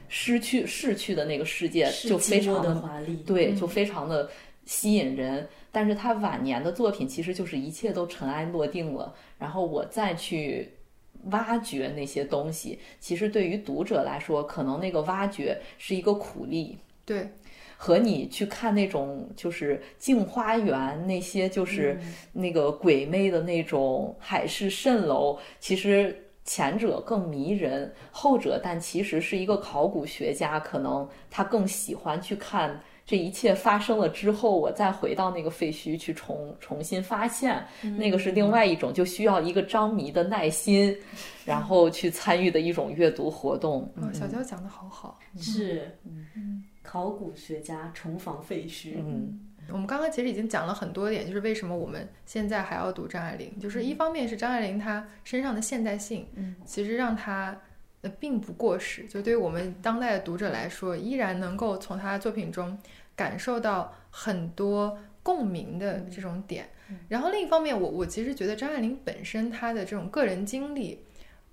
[0.09, 4.29] 失去逝去的那个世界，就非常的华丽，对，就非常的。
[4.65, 10.71] 吸引人，但是他晚年的作品其实就是一切都尘埃落定了，然后我再去
[11.25, 16.79] 挖掘那些东西，其实对于读者来说，可能那个挖掘是一个苦力。
[17.05, 17.29] 对。
[17.77, 21.99] 和你去看那种就是镜花缘，那些就是
[22.33, 32.81] 那个鬼魅的那种海市蜃楼，其实前者更迷人，后者但其实是一个考古学家，可能他更喜欢去看
[33.13, 37.63] 这一切发生了之后，我再回到那个废墟去重重新发现，
[37.99, 40.97] 那个是另外一种就需要一个张迷的耐心，
[41.45, 43.87] 然后去参与的一种阅读活动。
[43.97, 46.65] 嗯小娇讲的好好，是，嗯。
[46.83, 48.95] 考古学家重访废墟。
[48.97, 49.39] 嗯，
[49.69, 53.53] 我们刚刚其实已经讲了很多点，就是为什么我们现在还要读张爱玲。
[53.61, 57.55] 就是一方面是张爱玲她身上的现代性，嗯，其实让她
[58.01, 59.05] 呃并不过时。
[59.05, 62.77] 就对于我们当代的读者来说，依然能够从她的作品中
[63.17, 66.69] 感受到很多共鸣的这种点。
[67.09, 71.05] 然后另一方面，我我其实觉得张爱玲本身她的这种个人经历。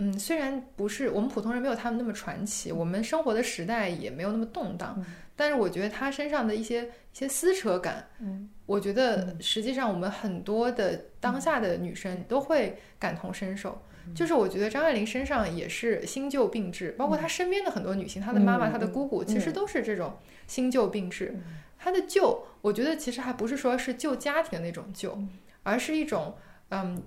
[0.01, 5.05] 嗯，虽然不是我们普通人没有他们那么传奇，我们生活的时代也没有那么动荡，
[5.35, 13.81] 但是我觉得她身上的一些一些撕扯感，嗯，我觉得实际上我们很多的当下的女生都会感同身受。
[14.15, 20.13] 就是我觉得张爱玲身上也是新旧并置，包括她身边的很多女性，她的妈妈、她的姑姑，其实都是这种
[20.47, 21.33] 新旧并置。
[21.77, 25.17] 她的旧，我觉得其实还不是说是旧家庭的那种旧，
[25.63, 26.35] 而是一种
[26.69, 27.01] 嗯，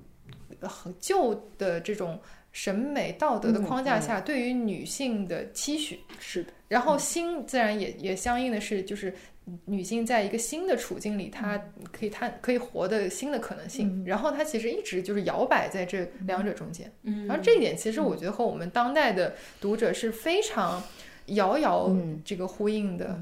[0.61, 2.21] 很旧的这种。
[2.55, 9.11] 审美道德的框架下，对于女性的期许是的，然后新自然也也相应的是，就是
[9.65, 14.03] 女性在一个新的处境里，她可以她可以活的新的可能性。
[14.07, 16.91] 然后她其实一直就是摇摆在这两者中间。
[17.03, 20.83] 嗯，然后这一点其实我觉得和我们当代的读者是非常
[21.27, 21.91] 遥遥
[22.25, 23.19] 这个呼应的。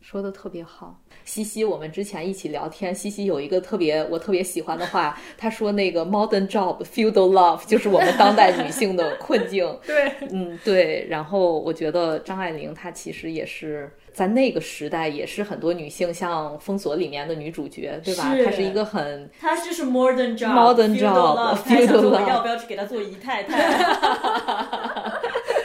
[0.00, 1.00] 说的特别好。
[1.24, 9.64] 西西，我们之前一起聊天，西西有一个特别我特别喜欢的话， 她说那个 modern job feudal love 就是我们当代女性的困境。
[9.86, 11.06] 对，嗯，对。
[11.08, 18.34] 然后我觉得张爱玲她其实也是在那个时代，也是很多女性像《封锁》里面的女主角，对吧？
[18.44, 23.58] 她是一个很，她就是 modern job，modern job 要不要去给她做姨太太？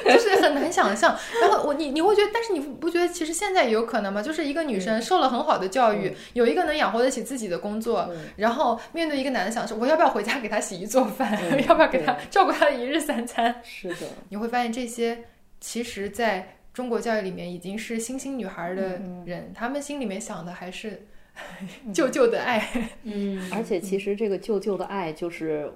[0.08, 4.22] 就是很难想象，然后我你你会觉得，但是你不觉得其实现在也有可能吗？
[4.22, 11.38] 就是一个女生受了很好的教育，有一个能养活得起自己的工作，然后面对一个男的想说，我要不要回家给他洗衣做饭，
[11.68, 13.62] 要不要给他照顾他的一日三餐？
[13.64, 15.26] 是的，你会发现这些
[15.60, 21.08] 其实在中国教育里面已经是星星女孩的人，他们心里面想的还是
[21.92, 22.92] 舅舅的爱。
[23.02, 25.74] 嗯，而且其实这个舅舅的爱就是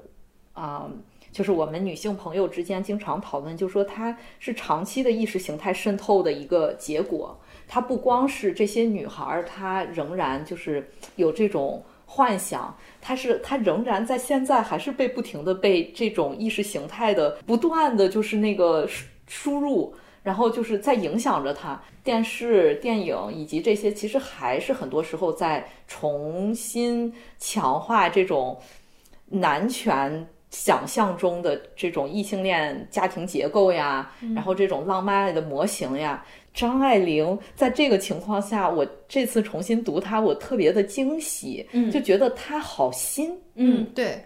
[0.54, 0.88] 啊。
[1.32, 7.40] 就是我们女性朋友之间经常讨论，就说它是长期的意识形态渗透的一个结果。
[7.70, 18.86] 它不光是这些女孩儿，她仍然就是有这种幻想，她是她仍然在现在还是被不停的被这种意识形态的不断的就是那个
[19.26, 21.82] 输入，然后就是在影响着他。
[22.04, 28.58] 电视、电影以及这些，其实还是很多时候在重新强化这种
[29.28, 30.28] 男权。
[30.54, 44.22] 想象中的这种异性恋家庭结构呀，然后这种浪漫爱的模型呀，张爱玲在这个情况下，我这次重新读她，我特别的惊喜，就觉得她好新，嗯，对，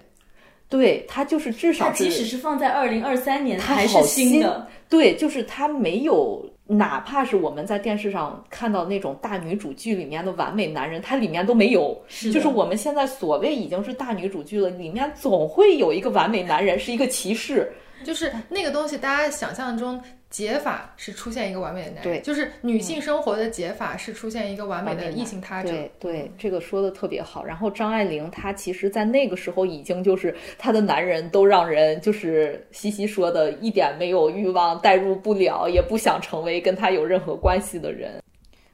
[0.69, 6.47] 对，他就是至少即使是放在二零二三年，它还是新的，对，就是他没有。
[6.67, 11.95] 哪怕是我们在电视上看到那种大女主剧里面的完美男人，他里面都没有。
[12.07, 17.71] 是就是我们现在所谓已经是大女主剧了，里面总会有一个完美男人是一个骑士，
[18.03, 20.01] 就是那个东西，大家想象中。
[20.35, 25.69] 解法是出现一个完美的男人，对，就是女性生活的解法是出现一个完美的异性他者。
[25.69, 27.45] 对，对，这个说的特别好。
[27.45, 38.21] 然后张爱玲她其实，在那个时候已经就是她的男人都让人就是西西说的一点没有欲望，代入不了，也不想成为跟她有任何关系的人。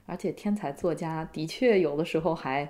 [0.07, 2.67] 而且天才作家的确有的时候还。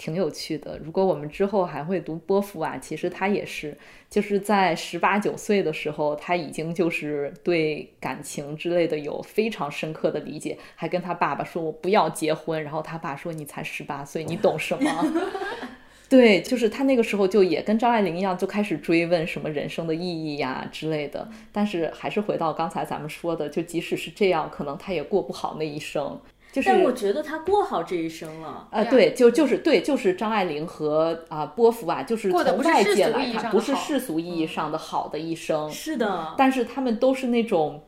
[0.00, 0.80] 挺有趣的。
[0.82, 3.76] 如果我们之后还会读波伏娃，其实他也是，
[4.08, 14.90] 就是在十八九岁的时候，他已经就是对感情之类的有非常深刻的理解，还跟他爸爸说：“我不要结婚。”然后他爸说：“你才十八岁，你懂什么？”
[16.08, 21.28] 对，就是他那个时候就也跟张爱玲一样，就开始追问什么人生的意义呀之类的。
[21.52, 26.18] 但是还是回到刚才咱们说的，就即使是这样，可能他也过不好那一生。
[26.64, 28.66] 但我觉得他过好这一生了。
[28.72, 35.70] 呃，对，就就是对，就是张爱玲和啊波伏娃，就是从外界来看，不是世俗意义上的好的一生。
[35.70, 36.34] 是的。
[36.36, 37.82] 但是他们都是那种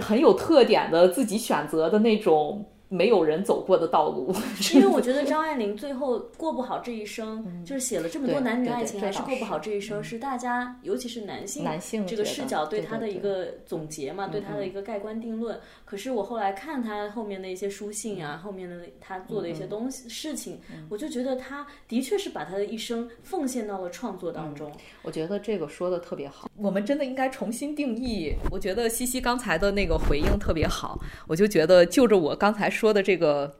[0.00, 4.32] 很有特点的，自己选择的那种没有人走过的道路，
[4.74, 15.58] 因为我觉得张爱玲最后过不好这一生，就是写了这么多男女爱情，还是过不好这一生，是大家，尤其是男性男性这个视角对他的一个总结嘛，对他的一个盖棺定论。
[15.84, 24.70] 可是我后来看他后面的一些书信啊，后面的他做的一些东西事情，我就觉得他的确是把他的一生奉献到了创作当中。
[25.02, 28.32] 我觉得这个说的特别好，我们真的应该重新定义。
[28.52, 32.70] 我觉得西西刚才的那个回应特别好，我就觉得就着我刚才。
[32.76, 33.56] 说的这个，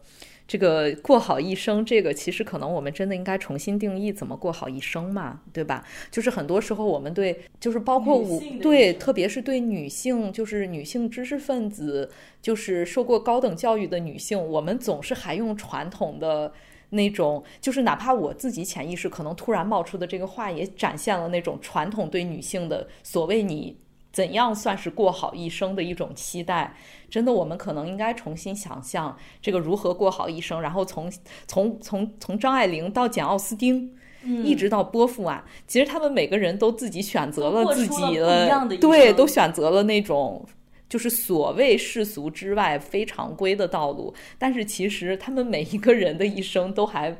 [0.46, 5.82] 这个过好一生，这个其实可能我们真的应该重新定义怎么过好一生嘛，对吧？
[6.10, 12.10] 就是很多时候我们对，就是包括我对，特别是对女性，就是女性知识分子，
[12.42, 16.52] 就是受过高等教育的女性，我们总是还用传统的
[16.90, 23.76] 那种，就是哪怕我自己潜意识可能突然冒出的这个话，也展现了那种传统对女性的所谓你。
[24.16, 26.74] 怎样算是过好一生的一种期待？
[27.10, 30.58] 真的，我们可能应该重新想象这个如何过好一生。
[30.62, 31.12] 然后从
[31.46, 33.94] 从从从张爱玲到简奥斯汀，
[34.42, 38.48] 一直到波伏娃，其实他们每个人都自己选择了自己的
[38.80, 40.46] 对，都选择了那种
[40.88, 44.14] 就是所谓世俗之外非常规的道路。
[44.38, 47.14] 但是其实他们每一个人的一生都还。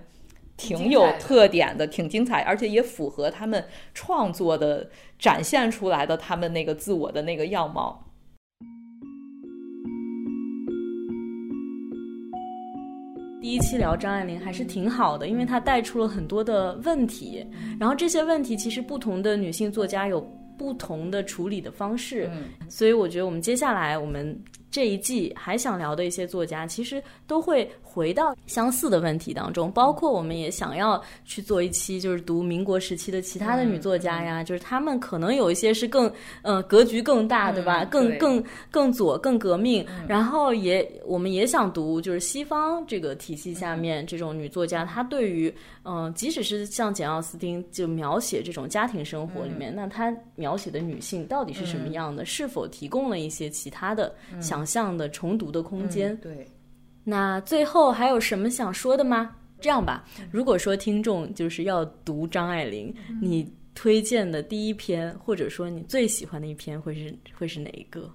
[0.57, 4.89] 挺有特点的，挺精彩，而且也符合他们创作的
[5.19, 8.03] 展现出来的他们那个自我的那个样貌。
[13.41, 17.47] 第一期聊张爱玲还是挺好的，因为她带出了很多的问题，
[17.79, 20.21] 然后这些问题其实不同的女性作家有
[20.59, 22.31] 不同的处理的方式，
[22.69, 24.39] 所以我觉得我们接下来我们。
[24.69, 37.86] 这一季还想聊的一些作家，其实都会回到相似的问题当中，包括我们也想要去做一期，就是读民国时期的其他的女作家呀，就是她们可能有一些是更呃格局更大，对吧？
[37.86, 39.82] 更更更左、更革命。
[40.07, 45.51] 然后也我们也想读，就是西方这个体系下面这种女作家，她对于
[45.84, 52.26] 嗯，即使是像简奥斯汀就描写这种家庭生活里面，那她描写的女性到底是什么样的？
[52.26, 54.66] 是否提供了一些其他的想？
[54.66, 56.44] 象的重读的空间，对。
[57.09, 59.37] 那最后还有什么想说的吗？
[59.61, 62.93] 这样吧，如果说听众就是要读张爱玲，
[63.23, 68.11] 你推荐的第一篇，或者说你最喜欢的一篇，会是会是哪一个？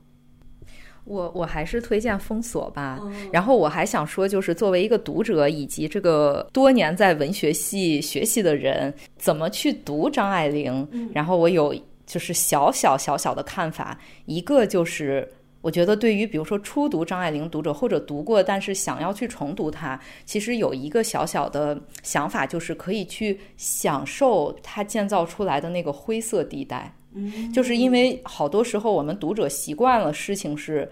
[1.05, 2.99] 我我还是推荐《封锁》吧。
[3.31, 10.87] 然后我还想说，就是作为一个读者以及这个多年在文学系学习的人，怎么去读张爱玲？
[11.13, 11.73] 然后我有
[12.05, 15.27] 就是小小小小的看法，一个就是。
[15.61, 26.93] 我觉得，对于比如说初读张爱玲读者，或者读过但是想要去重读它，其实有一个小小的想法，就是可以去享受它建造出来的那个灰色地带。
[27.13, 30.89] 嗯，就是因为好多时候我们读者习惯了事情是，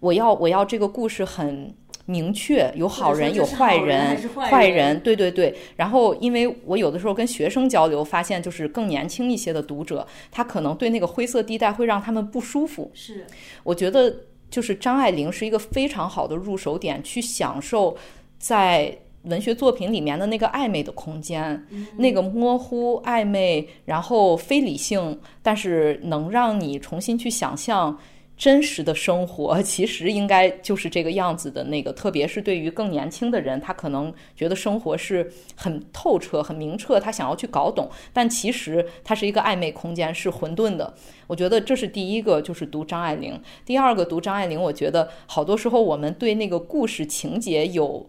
[0.00, 1.74] 我要我要这个故事很。
[2.10, 5.54] 明确有好人有坏人，坏人对对对。
[5.76, 12.90] 然后，因为我有的时候跟学生交流，发现就是更年轻一些的读者，他可能对那个灰色地带会让他们不舒服。
[12.92, 13.24] 是，
[13.62, 14.12] 我觉得
[14.50, 17.96] 就是张爱玲是一个非常好的入手点，去享受
[18.38, 18.92] 在
[19.22, 21.64] 文学作品里面的那个暧昧的空间，
[21.96, 27.96] 那个模糊暧昧，然后非理性，但是能让你重新去想象。
[28.40, 31.62] 真实的生活 其实应该就是这个样子的。
[31.64, 37.90] 那个，特别是对于更年轻的人，他可能觉得生活是很透彻、很明澈，他想要去搞懂。
[38.14, 40.94] 但其实它是一个暧昧空间，是混沌的。
[41.26, 43.38] 我觉得这是第一个，就是读张爱玲。
[43.66, 48.08] 第二个读张爱玲，我觉得好多时候我们对那个故事情节有。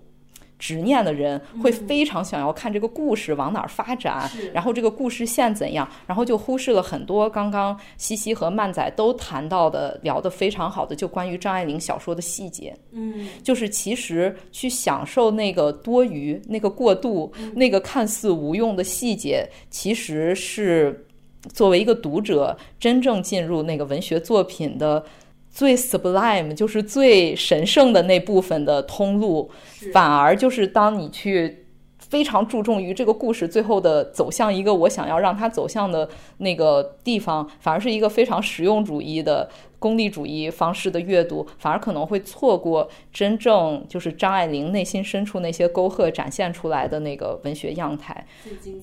[0.62, 12.78] 执念的人会非常想要看这个故事往哪儿发展，然后这个故事线怎样，然后就忽视了很多刚刚西西和曼仔都谈到的、聊得非常好的，就关于张爱玲小说的细节。
[12.91, 21.08] 嗯，就是其实去享受那个多余、那个过度、那个看似无用的细节，其实是
[21.51, 25.04] 作为一个读者真正进入那个文学作品的。
[25.51, 29.51] 最 sublime 就是最神圣的那部分的通路，
[29.93, 31.65] 反而就是当你去
[31.97, 36.07] 非常注重于这个故事最后的走向一个我想要让它走向的
[36.37, 48.25] 那个地方，反而是一个非常实用主义的功利主义方式的阅读，反而可能会错过真正就是张爱玲内心深处那些沟壑展现出来的那个文学样态。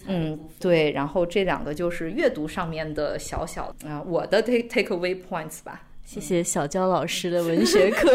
[0.07, 0.91] 嗯，对。
[0.93, 5.88] 然后这两个就是阅读上面的小小啊，我的 take take away points 吧。
[6.09, 8.09] 谢谢小娇老师的文学课。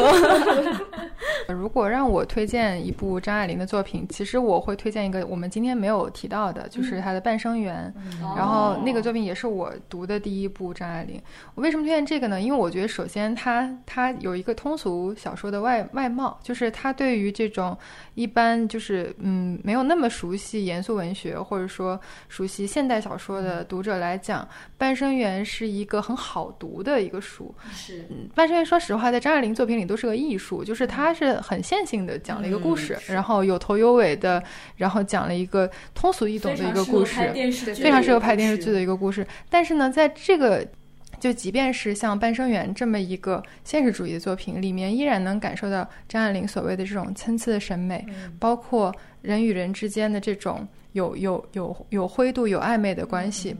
[1.48, 7.94] 如果让我推荐一部张爱玲的作品，其实我会推荐一个我们今天没有提到的，就是她的《半生缘》。
[8.36, 11.22] 然后那个作品也是我读的第一部张爱玲。
[11.54, 12.42] 我为什么推荐这个呢？
[12.42, 17.78] 因为我觉得首先她她有一个通俗小说的外外貌，就是她对于这种
[18.16, 24.44] 一般就是嗯没有那么熟悉严肃文学或者说熟悉现代小说的读者来讲，
[24.80, 27.54] 《半生缘》是一个很好读的一个书。
[27.86, 34.42] 是，半生缘说实话，在张爱玲作品里都是个艺术，就是它是很线性的讲了一个故事，然后有头有尾的，
[34.78, 37.30] 然后讲了一个通俗易懂的一个故事，
[37.76, 39.28] 非常适合拍电视剧的一个故事。
[39.50, 40.66] 但是呢，在这个
[41.20, 48.06] 就即便是像半生缘这么一个现实主义的作品里面，依然能感受到张爱玲所谓的这种参差的审美，
[48.40, 53.54] 包括人与人之间的这种有有有有灰度、有暧昧的关系。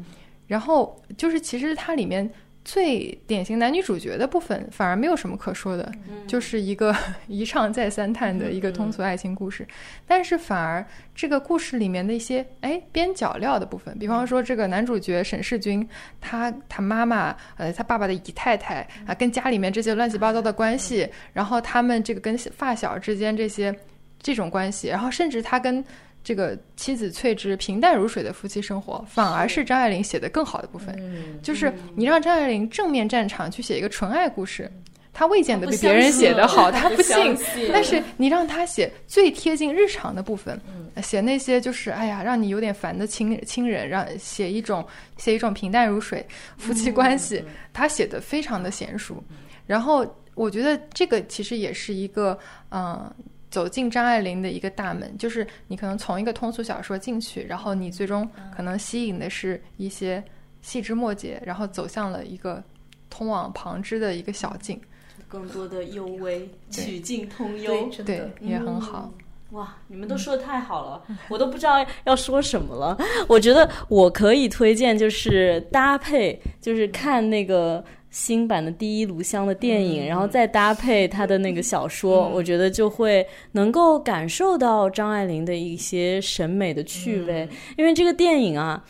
[0.48, 2.32] 然后就是其实它里面。
[2.66, 5.92] 最典型男女主角的部分反而没有什么可说的，
[6.26, 6.96] 就是一个
[7.28, 9.68] 一唱再三叹的一个通俗爱情故事。
[10.08, 15.88] 但是反而这个故事里面的一些哎边角料的部分，比方说这个男主角沈世军，
[16.22, 23.76] 他他妈妈呃他爸爸的姨太太啊，跟家里面这些乱七八糟的关系，然后他们这个跟发小之间这些
[24.22, 25.84] 这种关系，然后甚至他跟。
[26.24, 30.98] 这个妻子翠芝平淡如水的夫妻生活，反而是张爱玲写的更好的部分。
[31.42, 34.72] 就是你让张爱玲正面战场去写一个纯爱故事，
[35.12, 37.38] 她未见得比别人写的好，她不信。
[37.74, 40.58] 但是你让她写最贴近日常的部分，
[41.02, 44.86] 写那些就是哎呀让你有点烦的亲亲人，让写一种
[45.18, 46.26] 写一种平淡如水
[46.58, 47.44] 夫妻关系，
[47.74, 49.22] 她写的非常的娴熟。
[49.68, 50.06] 然后
[50.36, 52.40] 我觉得这个其实也是一个
[52.72, 53.14] 嗯。
[53.54, 60.24] 走进张爱玲的一个大门，就是你可能从一个通俗小说进去，然后你最终可能吸引的是一些
[60.64, 62.64] 细枝末节，然后走向了一个
[63.12, 64.82] 通往旁支的一个小径，
[65.28, 69.14] 更多的幽微，曲径通幽，对，也很好。
[69.52, 72.98] 哇，你们都说的太好了，我都不知道要说什么了。
[73.28, 77.86] 我觉得我可以推荐，就是搭配，就是看那个。
[78.14, 88.82] 新版的第一炉香的电影，然后再搭配他的那个小说，我觉得就会能够感受到张爱玲的一些审美的趣味，因为这个电影啊。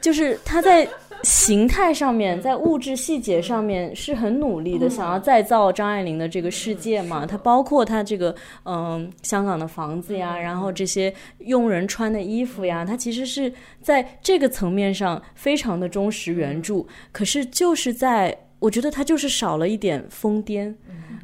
[0.00, 0.88] 就是他在
[1.22, 7.26] 形态上面，在物质细节上面是很努力的，想要再造张爱玲的这个世界嘛。
[7.26, 8.34] 它包括它这个
[8.64, 16.84] 嗯香港的房子呀，然后这些佣人穿的衣服呀，它其实是在这个层面上非常的忠实原著。
[17.10, 20.74] 可是就是在我觉得它就是少了一点疯癫，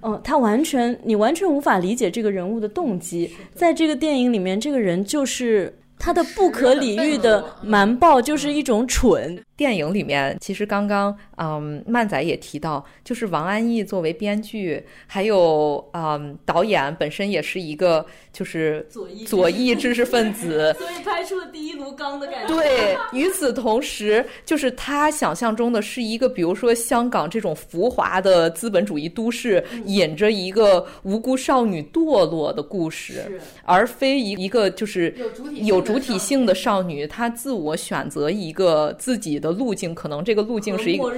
[0.03, 3.31] 嗯，他完全你完全无法理解这个人物的动机。
[3.55, 5.73] 在这个电影里面，这个人就是。
[5.97, 9.41] 他的不可理喻的瞒报就是一种蠢。
[9.57, 22.53] 电影里面其实刚刚嗯，漫仔也提到，就是王安忆作为编剧，还有嗯导演本身也是一个就是左翼左翼知识分子， 所以拍出了第一炉钢的感觉。
[22.53, 35.15] 对，与此同时，就是他想象中的是一个，比如说香港这种浮华的资本主义都市，引着一个无辜少女堕落的故事，而非一一个就是
[35.63, 39.41] 有主体性的少女，她自我选择一个自己。
[39.45, 41.13] 的路径可能这个路径是一个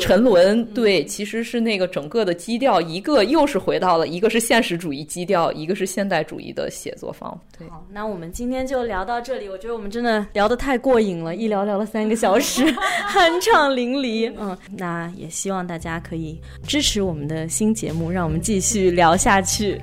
[0.00, 7.38] 沉沦，对，其实是那个整个的基调，一个又是回到了一个是现实主义基调，一个是现代主义的写作方。
[7.58, 9.48] 对，好，那我们今天就聊到这里。
[9.50, 12.64] 我觉得我们真的聊得太过瘾了，一聊聊了三个小时，
[13.12, 14.32] 酣畅淋漓。
[14.38, 19.80] 嗯，那也希望大家可以支持我们的新节目，让我们继续聊下去。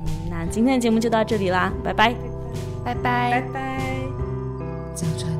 [0.00, 2.12] 嗯，那今天的节目就到这里啦，拜拜，
[2.84, 5.35] 拜拜，拜拜。